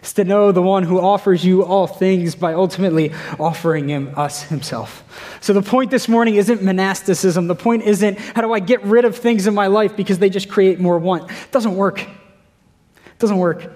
It's 0.00 0.12
to 0.12 0.24
know 0.24 0.52
the 0.52 0.60
one 0.60 0.82
who 0.82 1.00
offers 1.00 1.42
you 1.42 1.64
all 1.64 1.86
things 1.86 2.34
by 2.34 2.52
ultimately 2.52 3.12
offering 3.40 3.88
him 3.88 4.12
us 4.14 4.42
himself. 4.42 5.38
So 5.40 5.54
the 5.54 5.62
point 5.62 5.90
this 5.90 6.06
morning 6.06 6.34
isn't 6.34 6.62
monasticism. 6.62 7.46
The 7.46 7.54
point 7.54 7.84
isn't 7.84 8.18
how 8.18 8.42
do 8.42 8.52
I 8.52 8.60
get 8.60 8.84
rid 8.84 9.06
of 9.06 9.16
things 9.16 9.46
in 9.46 9.54
my 9.54 9.68
life 9.68 9.96
because 9.96 10.18
they 10.18 10.28
just 10.28 10.50
create 10.50 10.78
more 10.78 10.98
want. 10.98 11.30
It 11.30 11.50
doesn't 11.50 11.76
work. 11.76 12.02
It 12.02 13.18
doesn't 13.18 13.38
work. 13.38 13.72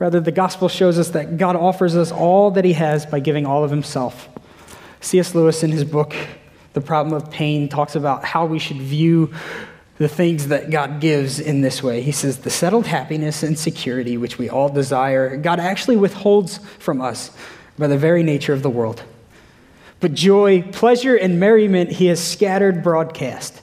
Rather, 0.00 0.18
the 0.18 0.32
gospel 0.32 0.68
shows 0.68 0.98
us 0.98 1.10
that 1.10 1.36
God 1.36 1.54
offers 1.54 1.94
us 1.94 2.10
all 2.10 2.50
that 2.52 2.64
he 2.64 2.72
has 2.72 3.06
by 3.06 3.20
giving 3.20 3.46
all 3.46 3.62
of 3.62 3.70
himself. 3.70 4.28
C.S. 5.00 5.34
Lewis, 5.34 5.62
in 5.62 5.70
his 5.70 5.84
book, 5.84 6.14
The 6.74 6.80
Problem 6.80 7.14
of 7.14 7.30
Pain, 7.30 7.68
talks 7.68 7.96
about 7.96 8.24
how 8.24 8.46
we 8.46 8.58
should 8.58 8.76
view 8.76 9.32
the 9.96 10.08
things 10.08 10.48
that 10.48 10.70
God 10.70 11.00
gives 11.00 11.38
in 11.40 11.60
this 11.60 11.82
way. 11.82 12.00
He 12.00 12.12
says, 12.12 12.38
The 12.38 12.50
settled 12.50 12.86
happiness 12.86 13.42
and 13.42 13.58
security 13.58 14.16
which 14.16 14.38
we 14.38 14.48
all 14.48 14.68
desire, 14.68 15.36
God 15.36 15.60
actually 15.60 15.96
withholds 15.96 16.58
from 16.78 17.00
us 17.00 17.30
by 17.78 17.86
the 17.86 17.98
very 17.98 18.22
nature 18.22 18.52
of 18.52 18.62
the 18.62 18.70
world. 18.70 19.02
But 20.00 20.14
joy, 20.14 20.62
pleasure, 20.62 21.16
and 21.16 21.38
merriment 21.38 21.92
he 21.92 22.06
has 22.06 22.22
scattered 22.22 22.82
broadcast. 22.82 23.60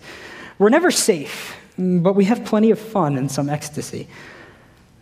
We're 0.59 0.69
never 0.69 0.91
safe, 0.91 1.55
but 1.77 2.13
we 2.13 2.25
have 2.25 2.45
plenty 2.45 2.71
of 2.71 2.79
fun 2.79 3.17
and 3.17 3.31
some 3.31 3.49
ecstasy. 3.49 4.07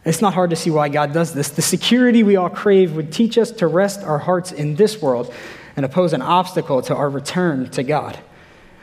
It's 0.06 0.22
not 0.22 0.34
hard 0.34 0.52
to 0.52 0.56
see 0.56 0.70
why 0.70 0.90
God 0.90 1.14
does 1.14 1.34
this. 1.34 1.50
The 1.50 1.62
security 1.62 2.24
we 2.24 2.36
all 2.36 2.50
crave 2.50 2.96
would 2.96 3.12
teach 3.12 3.38
us 3.38 3.52
to 3.52 3.68
rest 3.68 4.04
our 4.04 4.20
hearts 4.20 4.52
in 4.52 4.76
this 4.76 5.02
world 5.02 5.34
and 5.76 5.86
oppose 5.86 6.14
an 6.14 6.22
obstacle 6.22 6.82
to 6.84 6.96
our 6.96 7.10
return 7.10 7.70
to 7.72 7.84
God. 7.84 8.20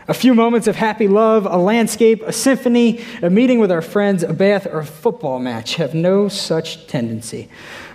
A 0.08 0.14
few 0.14 0.34
moments 0.34 0.66
of 0.66 0.76
happy 0.76 1.06
love, 1.06 1.46
a 1.46 1.56
landscape, 1.56 2.22
a 2.22 2.32
symphony, 2.32 3.04
a 3.22 3.30
meeting 3.30 3.60
with 3.60 3.70
our 3.70 3.82
friends, 3.82 4.22
a 4.22 4.32
bath, 4.32 4.66
or 4.66 4.80
a 4.80 4.84
football 4.84 5.38
match 5.38 5.76
have 5.76 5.94
no 5.94 6.28
such 6.28 6.86
tendency. 6.86 7.48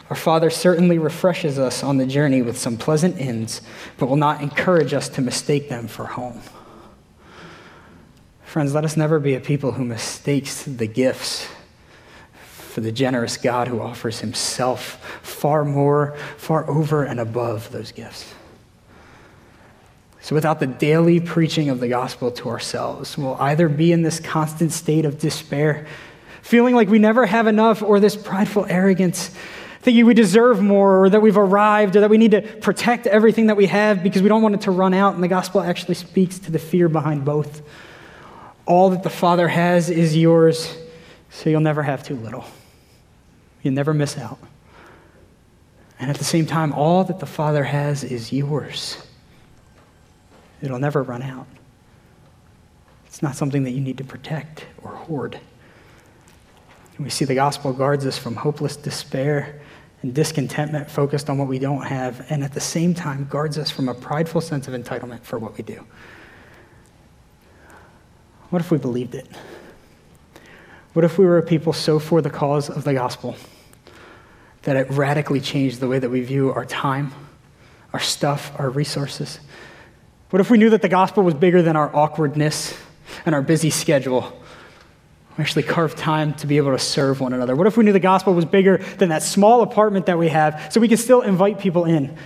Our 0.10 0.16
Father 0.16 0.50
certainly 0.50 1.00
refreshes 1.00 1.60
us 1.60 1.84
on 1.84 1.98
the 1.98 2.06
journey 2.06 2.42
with 2.42 2.58
some 2.58 2.78
pleasant 2.78 3.20
ends, 3.20 3.62
but 3.98 4.08
will 4.08 4.16
not 4.16 4.42
encourage 4.42 4.94
us 4.94 5.10
to 5.10 5.22
mistake 5.22 5.68
them 5.68 5.88
for 5.88 6.06
home. 6.06 6.42
Friends, 8.46 8.74
let 8.74 8.86
us 8.86 8.96
never 8.96 9.20
be 9.20 9.36
a 9.36 9.42
people 9.42 9.74
who 9.74 9.84
mistakes 9.84 10.64
the 10.64 10.88
gifts 10.88 11.48
for 12.78 12.80
the 12.80 12.92
generous 12.92 13.36
God 13.36 13.68
who 13.68 13.82
offers 13.82 14.22
himself 14.22 15.20
far 15.22 15.66
more, 15.66 16.16
far 16.38 16.70
over 16.70 17.04
and 17.04 17.20
above 17.20 17.72
those 17.72 17.92
gifts. 17.92 18.34
So, 20.28 20.36
without 20.36 20.60
the 20.60 20.68
daily 20.68 21.22
preaching 21.22 21.70
of 21.70 21.80
the 21.80 21.88
gospel 21.88 22.32
to 22.32 22.50
ourselves, 22.50 23.18
we'll 23.18 23.38
either 23.40 23.70
be 23.70 23.94
in 23.94 24.02
this 24.02 24.20
constant 24.20 24.74
state 24.74 25.06
of 25.06 25.20
despair, 25.20 25.88
feeling 26.42 26.76
like 26.76 26.90
we 26.90 27.00
never 27.00 27.26
have 27.26 27.48
enough, 27.48 27.82
or 27.82 28.02
this 28.02 28.18
prideful 28.18 28.66
arrogance, 28.68 29.32
thinking 29.84 30.06
we 30.06 30.14
deserve 30.14 30.62
more, 30.62 31.06
or 31.06 31.10
that 31.10 31.22
we've 31.22 31.38
arrived, 31.38 31.96
or 31.96 32.02
that 32.02 32.10
we 32.10 32.18
need 32.18 32.32
to 32.32 32.42
protect 32.42 33.08
everything 33.08 33.48
that 33.48 33.56
we 33.56 33.68
have 33.68 34.04
because 34.04 34.22
we 34.22 34.28
don't 34.28 34.42
want 34.42 34.54
it 34.54 34.60
to 34.64 34.72
run 34.72 34.94
out. 34.94 35.16
And 35.16 35.24
the 35.24 35.30
gospel 35.30 35.62
actually 35.62 35.96
speaks 35.96 36.40
to 36.40 36.52
the 36.52 36.60
fear 36.60 36.90
behind 36.90 37.24
both. 37.24 37.62
All 38.66 38.90
that 38.90 39.04
the 39.04 39.10
Father 39.10 39.48
has 39.48 39.90
is 39.90 40.18
yours, 40.18 40.76
so 41.30 41.50
you'll 41.50 41.62
never 41.62 41.84
have 41.84 42.04
too 42.04 42.18
little. 42.18 42.44
You'll 43.64 43.76
never 43.76 43.94
miss 43.94 44.18
out. 44.18 44.40
And 46.02 46.10
at 46.10 46.18
the 46.18 46.26
same 46.26 46.46
time, 46.46 46.74
all 46.74 47.06
that 47.06 47.22
the 47.22 47.26
Father 47.26 47.64
has 47.64 48.04
is 48.04 48.34
yours. 48.34 49.07
It'll 50.62 50.80
never 50.80 51.04
run 51.04 51.22
out. 51.22 51.48
It's 53.06 53.22
not 53.22 53.36
something 53.36 53.64
that 53.64 53.72
you 53.72 53.82
need 53.82 53.98
to 53.98 54.04
protect 54.04 54.66
or 54.84 54.92
hoard. 54.92 55.40
And 56.96 57.06
we 57.06 57.10
see 57.10 57.26
the 57.26 57.36
gospel 57.36 57.74
guards 57.74 58.06
us 58.06 58.18
from 58.18 58.36
hopeless 58.36 58.76
despair 58.76 59.62
and 60.02 60.14
discontentment 60.14 60.90
focused 60.90 61.30
on 61.30 61.38
what 61.38 61.48
we 61.48 61.60
don't 61.60 61.86
have, 61.86 62.26
and 62.30 62.44
at 62.44 62.54
the 62.54 62.60
same 62.60 62.94
time 62.94 63.28
guards 63.30 63.58
us 63.58 63.72
from 63.72 63.90
a 63.90 63.94
prideful 63.94 64.42
sense 64.42 64.68
of 64.68 64.74
entitlement 64.74 65.22
for 65.22 65.40
what 65.40 65.58
we 65.58 65.64
do. 65.64 65.84
What 68.50 68.62
if 68.62 68.72
we 68.72 68.78
believed 68.78 69.16
it? 69.16 69.28
What 70.94 71.04
if 71.04 71.18
we 71.18 71.26
were 71.26 71.38
a 71.38 71.44
people 71.44 71.74
so 71.74 72.00
for 72.00 72.22
the 72.22 72.30
cause 72.30 72.70
of 72.70 72.84
the 72.84 72.94
gospel 72.94 73.36
that 74.64 74.76
it 74.76 74.90
radically 74.92 75.40
changed 75.40 75.80
the 75.80 75.88
way 75.88 76.00
that 76.00 76.10
we 76.10 76.22
view 76.22 76.52
our 76.52 76.66
time, 76.66 77.12
our 77.94 78.00
stuff, 78.00 78.52
our 78.58 78.70
resources? 78.70 79.40
What 80.30 80.42
if 80.42 80.50
we 80.50 80.58
knew 80.58 80.70
that 80.72 80.82
the 80.82 80.90
gospel 80.90 81.24
was 81.24 81.34
bigger 81.34 81.62
than 81.62 81.78
our 81.78 81.94
awkwardness 81.96 82.78
and 83.26 83.34
our 83.34 83.42
busy 83.42 83.70
schedule? 83.70 84.34
We 85.38 85.42
actually 85.42 85.64
carved 85.64 85.98
time 85.98 86.34
to 86.36 86.48
be 86.48 86.58
able 86.58 86.72
to 86.72 86.80
serve 86.80 87.22
one 87.22 87.32
another. 87.32 87.56
What 87.56 87.68
if 87.68 87.78
we 87.78 87.86
knew 87.86 87.94
the 87.94 88.00
gospel 88.00 88.34
was 88.34 88.44
bigger 88.44 88.78
than 88.98 89.10
that 89.10 89.24
small 89.24 89.62
apartment 89.62 90.08
that 90.08 90.18
we 90.18 90.28
have 90.28 90.68
so 90.74 90.82
we 90.82 90.90
could 90.90 91.00
still 91.00 91.22
invite 91.22 91.60
people 91.60 91.86
in? 91.86 92.18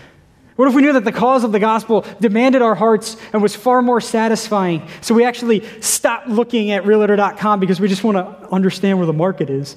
What 0.55 0.67
if 0.67 0.73
we 0.73 0.81
knew 0.81 0.93
that 0.93 1.05
the 1.05 1.11
cause 1.11 1.43
of 1.43 1.51
the 1.51 1.59
gospel 1.59 2.05
demanded 2.19 2.61
our 2.61 2.73
hearts 2.73 3.17
and 3.33 3.41
was 3.41 3.55
far 3.55 3.81
more 3.81 4.01
satisfying? 4.01 4.87
So 5.01 5.13
we 5.13 5.23
actually 5.23 5.63
stopped 5.81 6.27
looking 6.27 6.71
at 6.71 6.85
realtor.com 6.85 7.59
because 7.59 7.79
we 7.79 7.87
just 7.87 8.03
want 8.03 8.17
to 8.17 8.49
understand 8.49 8.97
where 8.97 9.07
the 9.07 9.13
market 9.13 9.49
is. 9.49 9.75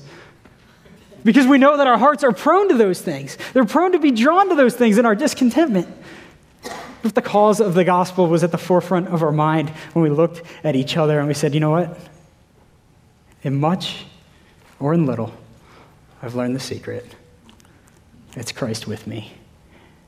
Because 1.25 1.47
we 1.47 1.59
know 1.59 1.77
that 1.77 1.87
our 1.87 1.99
hearts 1.99 2.25
are 2.25 2.33
prone 2.33 2.69
to 2.69 2.75
those 2.75 3.01
things. 3.01 3.37
They're 3.53 3.65
prone 3.65 3.93
to 3.93 3.99
be 3.99 4.11
drawn 4.13 4.49
to 4.49 4.55
those 4.55 4.75
things 4.75 4.97
in 4.97 5.05
our 5.05 5.15
discontentment. 5.15 5.89
If 7.05 7.13
the 7.13 7.23
cause 7.23 7.61
of 7.61 7.75
the 7.75 7.85
gospel 7.85 8.27
was 8.29 8.43
at 8.43 8.51
the 8.51 8.59
forefront 8.59 9.09
of 9.09 9.23
our 9.23 9.31
mind 9.31 9.69
when 9.93 10.03
we 10.03 10.11
looked 10.11 10.43
at 10.65 10.75
each 10.75 10.97
other 10.97 11.19
and 11.19 11.29
we 11.29 11.35
said, 11.35 11.53
you 11.53 11.61
know 11.61 11.71
what? 11.71 11.97
In 13.43 13.61
much 13.61 14.07
or 14.81 14.95
in 14.95 15.05
little, 15.05 15.33
I've 16.23 16.35
learned 16.35 16.57
the 16.57 16.61
secret. 16.61 17.15
It's 18.37 18.53
Christ 18.53 18.87
with 18.87 19.07
me. 19.07 19.33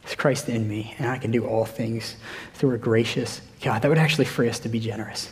It's 0.04 0.14
Christ 0.14 0.48
in 0.48 0.68
me, 0.68 0.94
and 0.98 1.08
I 1.08 1.18
can 1.18 1.30
do 1.32 1.46
all 1.46 1.64
things 1.64 2.16
through 2.54 2.74
a 2.74 2.78
gracious 2.78 3.42
God. 3.60 3.82
That 3.82 3.88
would 3.88 3.98
actually 3.98 4.24
free 4.24 4.48
us 4.48 4.60
to 4.60 4.68
be 4.68 4.80
generous. 4.80 5.30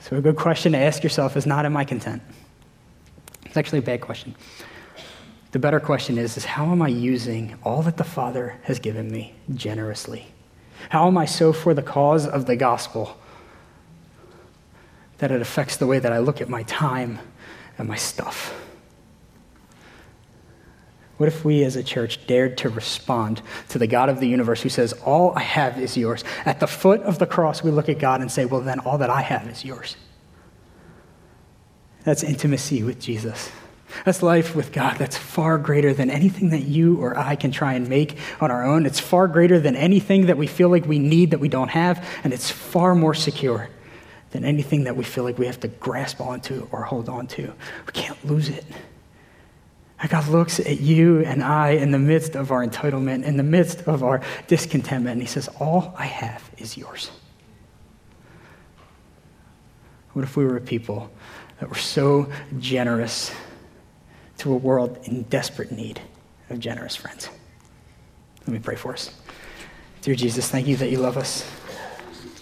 So, 0.00 0.16
a 0.16 0.20
good 0.20 0.36
question 0.36 0.72
to 0.72 0.78
ask 0.78 1.02
yourself 1.02 1.36
is 1.36 1.46
not, 1.46 1.66
Am 1.66 1.76
I 1.76 1.84
content? 1.84 2.22
It's 3.44 3.56
actually 3.56 3.80
a 3.80 3.82
bad 3.82 4.00
question. 4.00 4.36
The 5.54 5.60
better 5.60 5.78
question 5.78 6.18
is, 6.18 6.36
is 6.36 6.44
how 6.44 6.72
am 6.72 6.82
I 6.82 6.88
using 6.88 7.54
all 7.62 7.80
that 7.82 7.96
the 7.96 8.02
Father 8.02 8.58
has 8.64 8.80
given 8.80 9.08
me 9.08 9.36
generously? 9.54 10.26
How 10.88 11.06
am 11.06 11.16
I 11.16 11.26
so 11.26 11.52
for 11.52 11.74
the 11.74 11.80
cause 11.80 12.26
of 12.26 12.46
the 12.46 12.56
gospel 12.56 13.16
that 15.18 15.30
it 15.30 15.40
affects 15.40 15.76
the 15.76 15.86
way 15.86 16.00
that 16.00 16.12
I 16.12 16.18
look 16.18 16.40
at 16.40 16.48
my 16.48 16.64
time 16.64 17.20
and 17.78 17.86
my 17.86 17.94
stuff? 17.94 18.52
What 21.18 21.28
if 21.28 21.44
we 21.44 21.62
as 21.62 21.76
a 21.76 21.84
church 21.84 22.26
dared 22.26 22.58
to 22.58 22.68
respond 22.68 23.40
to 23.68 23.78
the 23.78 23.86
God 23.86 24.08
of 24.08 24.18
the 24.18 24.26
universe 24.26 24.60
who 24.60 24.68
says, 24.68 24.92
All 25.04 25.34
I 25.36 25.42
have 25.42 25.78
is 25.78 25.96
yours? 25.96 26.24
At 26.44 26.58
the 26.58 26.66
foot 26.66 27.00
of 27.02 27.20
the 27.20 27.26
cross, 27.26 27.62
we 27.62 27.70
look 27.70 27.88
at 27.88 28.00
God 28.00 28.20
and 28.20 28.28
say, 28.28 28.44
Well, 28.44 28.60
then 28.60 28.80
all 28.80 28.98
that 28.98 29.08
I 29.08 29.20
have 29.20 29.46
is 29.46 29.64
yours. 29.64 29.94
That's 32.02 32.24
intimacy 32.24 32.82
with 32.82 33.00
Jesus. 33.00 33.52
That's 34.04 34.22
life 34.22 34.54
with 34.54 34.72
God. 34.72 34.96
That's 34.98 35.16
far 35.16 35.58
greater 35.58 35.94
than 35.94 36.10
anything 36.10 36.50
that 36.50 36.62
you 36.62 36.96
or 36.96 37.18
I 37.18 37.36
can 37.36 37.50
try 37.50 37.74
and 37.74 37.88
make 37.88 38.18
on 38.40 38.50
our 38.50 38.64
own. 38.64 38.86
It's 38.86 39.00
far 39.00 39.28
greater 39.28 39.60
than 39.60 39.76
anything 39.76 40.26
that 40.26 40.36
we 40.36 40.46
feel 40.46 40.68
like 40.68 40.86
we 40.86 40.98
need 40.98 41.30
that 41.30 41.40
we 41.40 41.48
don't 41.48 41.70
have. 41.70 42.06
And 42.24 42.32
it's 42.32 42.50
far 42.50 42.94
more 42.94 43.14
secure 43.14 43.68
than 44.30 44.44
anything 44.44 44.84
that 44.84 44.96
we 44.96 45.04
feel 45.04 45.24
like 45.24 45.38
we 45.38 45.46
have 45.46 45.60
to 45.60 45.68
grasp 45.68 46.20
onto 46.20 46.68
or 46.72 46.82
hold 46.82 47.08
on 47.08 47.26
to. 47.28 47.52
We 47.86 47.92
can't 47.92 48.22
lose 48.26 48.48
it. 48.48 48.64
God 50.08 50.28
looks 50.28 50.60
at 50.60 50.80
you 50.80 51.20
and 51.20 51.42
I 51.42 51.70
in 51.70 51.90
the 51.90 51.98
midst 51.98 52.34
of 52.34 52.50
our 52.50 52.66
entitlement, 52.66 53.24
in 53.24 53.36
the 53.36 53.42
midst 53.42 53.82
of 53.82 54.02
our 54.02 54.20
discontentment, 54.48 55.14
and 55.14 55.22
He 55.22 55.28
says, 55.28 55.48
All 55.60 55.94
I 55.96 56.06
have 56.06 56.50
is 56.58 56.76
yours. 56.76 57.10
What 60.12 60.22
if 60.22 60.36
we 60.36 60.44
were 60.44 60.56
a 60.56 60.60
people 60.60 61.10
that 61.60 61.68
were 61.68 61.74
so 61.74 62.30
generous 62.58 63.32
to 64.38 64.52
a 64.52 64.56
world 64.56 64.98
in 65.04 65.22
desperate 65.24 65.72
need 65.72 66.00
of 66.50 66.58
generous 66.58 66.96
friends. 66.96 67.28
Let 68.40 68.48
me 68.48 68.58
pray 68.58 68.76
for 68.76 68.92
us. 68.92 69.10
Dear 70.02 70.14
Jesus, 70.14 70.48
thank 70.50 70.66
you 70.66 70.76
that 70.76 70.90
you 70.90 70.98
love 70.98 71.16
us. 71.16 71.42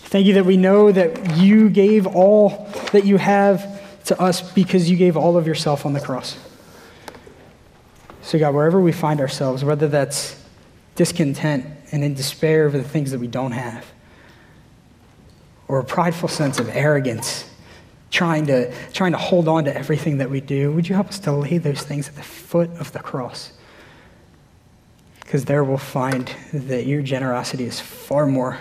Thank 0.04 0.26
you 0.26 0.34
that 0.34 0.44
we 0.44 0.56
know 0.56 0.92
that 0.92 1.36
you 1.36 1.70
gave 1.70 2.06
all 2.06 2.68
that 2.92 3.04
you 3.04 3.16
have 3.16 3.80
to 4.04 4.20
us 4.20 4.42
because 4.52 4.90
you 4.90 4.96
gave 4.96 5.16
all 5.16 5.36
of 5.36 5.46
yourself 5.46 5.86
on 5.86 5.92
the 5.92 6.00
cross. 6.00 6.36
So, 8.22 8.38
God, 8.38 8.54
wherever 8.54 8.80
we 8.80 8.92
find 8.92 9.20
ourselves, 9.20 9.64
whether 9.64 9.88
that's 9.88 10.40
discontent 10.96 11.66
and 11.92 12.04
in 12.04 12.14
despair 12.14 12.66
over 12.66 12.78
the 12.78 12.88
things 12.88 13.10
that 13.12 13.20
we 13.20 13.26
don't 13.26 13.52
have, 13.52 13.86
or 15.68 15.78
a 15.78 15.84
prideful 15.84 16.28
sense 16.28 16.58
of 16.58 16.68
arrogance 16.68 17.48
trying 18.12 18.46
to, 18.46 18.72
trying 18.92 19.12
to 19.12 19.18
hold 19.18 19.48
on 19.48 19.64
to 19.64 19.76
everything 19.76 20.18
that 20.18 20.30
we 20.30 20.40
do, 20.40 20.70
would 20.72 20.88
you 20.88 20.94
help 20.94 21.08
us 21.08 21.18
to 21.18 21.32
lay 21.32 21.58
those 21.58 21.82
things 21.82 22.08
at 22.08 22.14
the 22.14 22.22
foot 22.22 22.70
of 22.78 22.92
the 22.92 23.00
cross? 23.00 23.52
Because 25.20 25.46
there 25.46 25.64
we'll 25.64 25.78
find 25.78 26.32
that 26.52 26.86
your 26.86 27.00
generosity 27.00 27.64
is 27.64 27.80
far 27.80 28.26
more 28.26 28.58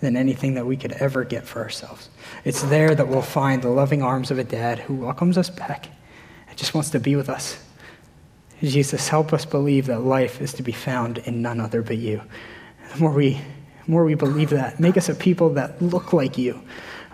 than 0.00 0.16
anything 0.16 0.54
that 0.54 0.66
we 0.66 0.76
could 0.76 0.92
ever 0.92 1.24
get 1.24 1.46
for 1.46 1.62
ourselves. 1.62 2.10
It's 2.44 2.62
there 2.62 2.94
that 2.94 3.08
we'll 3.08 3.22
find 3.22 3.62
the 3.62 3.68
loving 3.68 4.02
arms 4.02 4.30
of 4.32 4.38
a 4.38 4.44
dad 4.44 4.80
who 4.80 4.94
welcomes 4.94 5.38
us 5.38 5.48
back 5.48 5.88
and 6.48 6.58
just 6.58 6.74
wants 6.74 6.90
to 6.90 6.98
be 6.98 7.14
with 7.14 7.30
us. 7.30 7.62
Jesus, 8.60 9.08
help 9.08 9.32
us 9.32 9.44
believe 9.44 9.86
that 9.86 10.00
life 10.00 10.40
is 10.40 10.52
to 10.54 10.62
be 10.64 10.72
found 10.72 11.18
in 11.18 11.42
none 11.42 11.60
other 11.60 11.80
but 11.80 11.96
you. 11.96 12.20
The 12.92 12.98
more 12.98 13.12
we, 13.12 13.34
the 13.34 13.90
more 13.90 14.04
we 14.04 14.14
believe 14.14 14.50
that, 14.50 14.80
make 14.80 14.96
us 14.96 15.08
a 15.08 15.14
people 15.14 15.50
that 15.50 15.80
look 15.80 16.12
like 16.12 16.36
you 16.36 16.60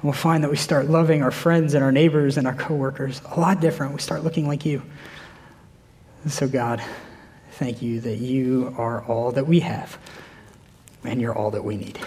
and 0.00 0.04
we'll 0.04 0.14
find 0.14 0.42
that 0.44 0.50
we 0.50 0.56
start 0.56 0.88
loving 0.88 1.22
our 1.22 1.30
friends 1.30 1.74
and 1.74 1.84
our 1.84 1.92
neighbors 1.92 2.38
and 2.38 2.46
our 2.46 2.54
coworkers 2.54 3.20
a 3.32 3.38
lot 3.38 3.60
different. 3.60 3.92
We 3.92 4.00
start 4.00 4.24
looking 4.24 4.48
like 4.48 4.64
you. 4.64 4.82
And 6.22 6.32
so, 6.32 6.48
God, 6.48 6.82
thank 7.52 7.82
you 7.82 8.00
that 8.00 8.16
you 8.16 8.74
are 8.78 9.04
all 9.04 9.30
that 9.32 9.46
we 9.46 9.60
have 9.60 9.98
and 11.04 11.20
you're 11.20 11.36
all 11.36 11.50
that 11.50 11.64
we 11.64 11.76
need. 11.76 11.98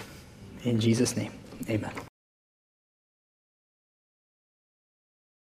In 0.64 0.80
Jesus' 0.80 1.16
name, 1.16 1.32
amen. 1.68 1.92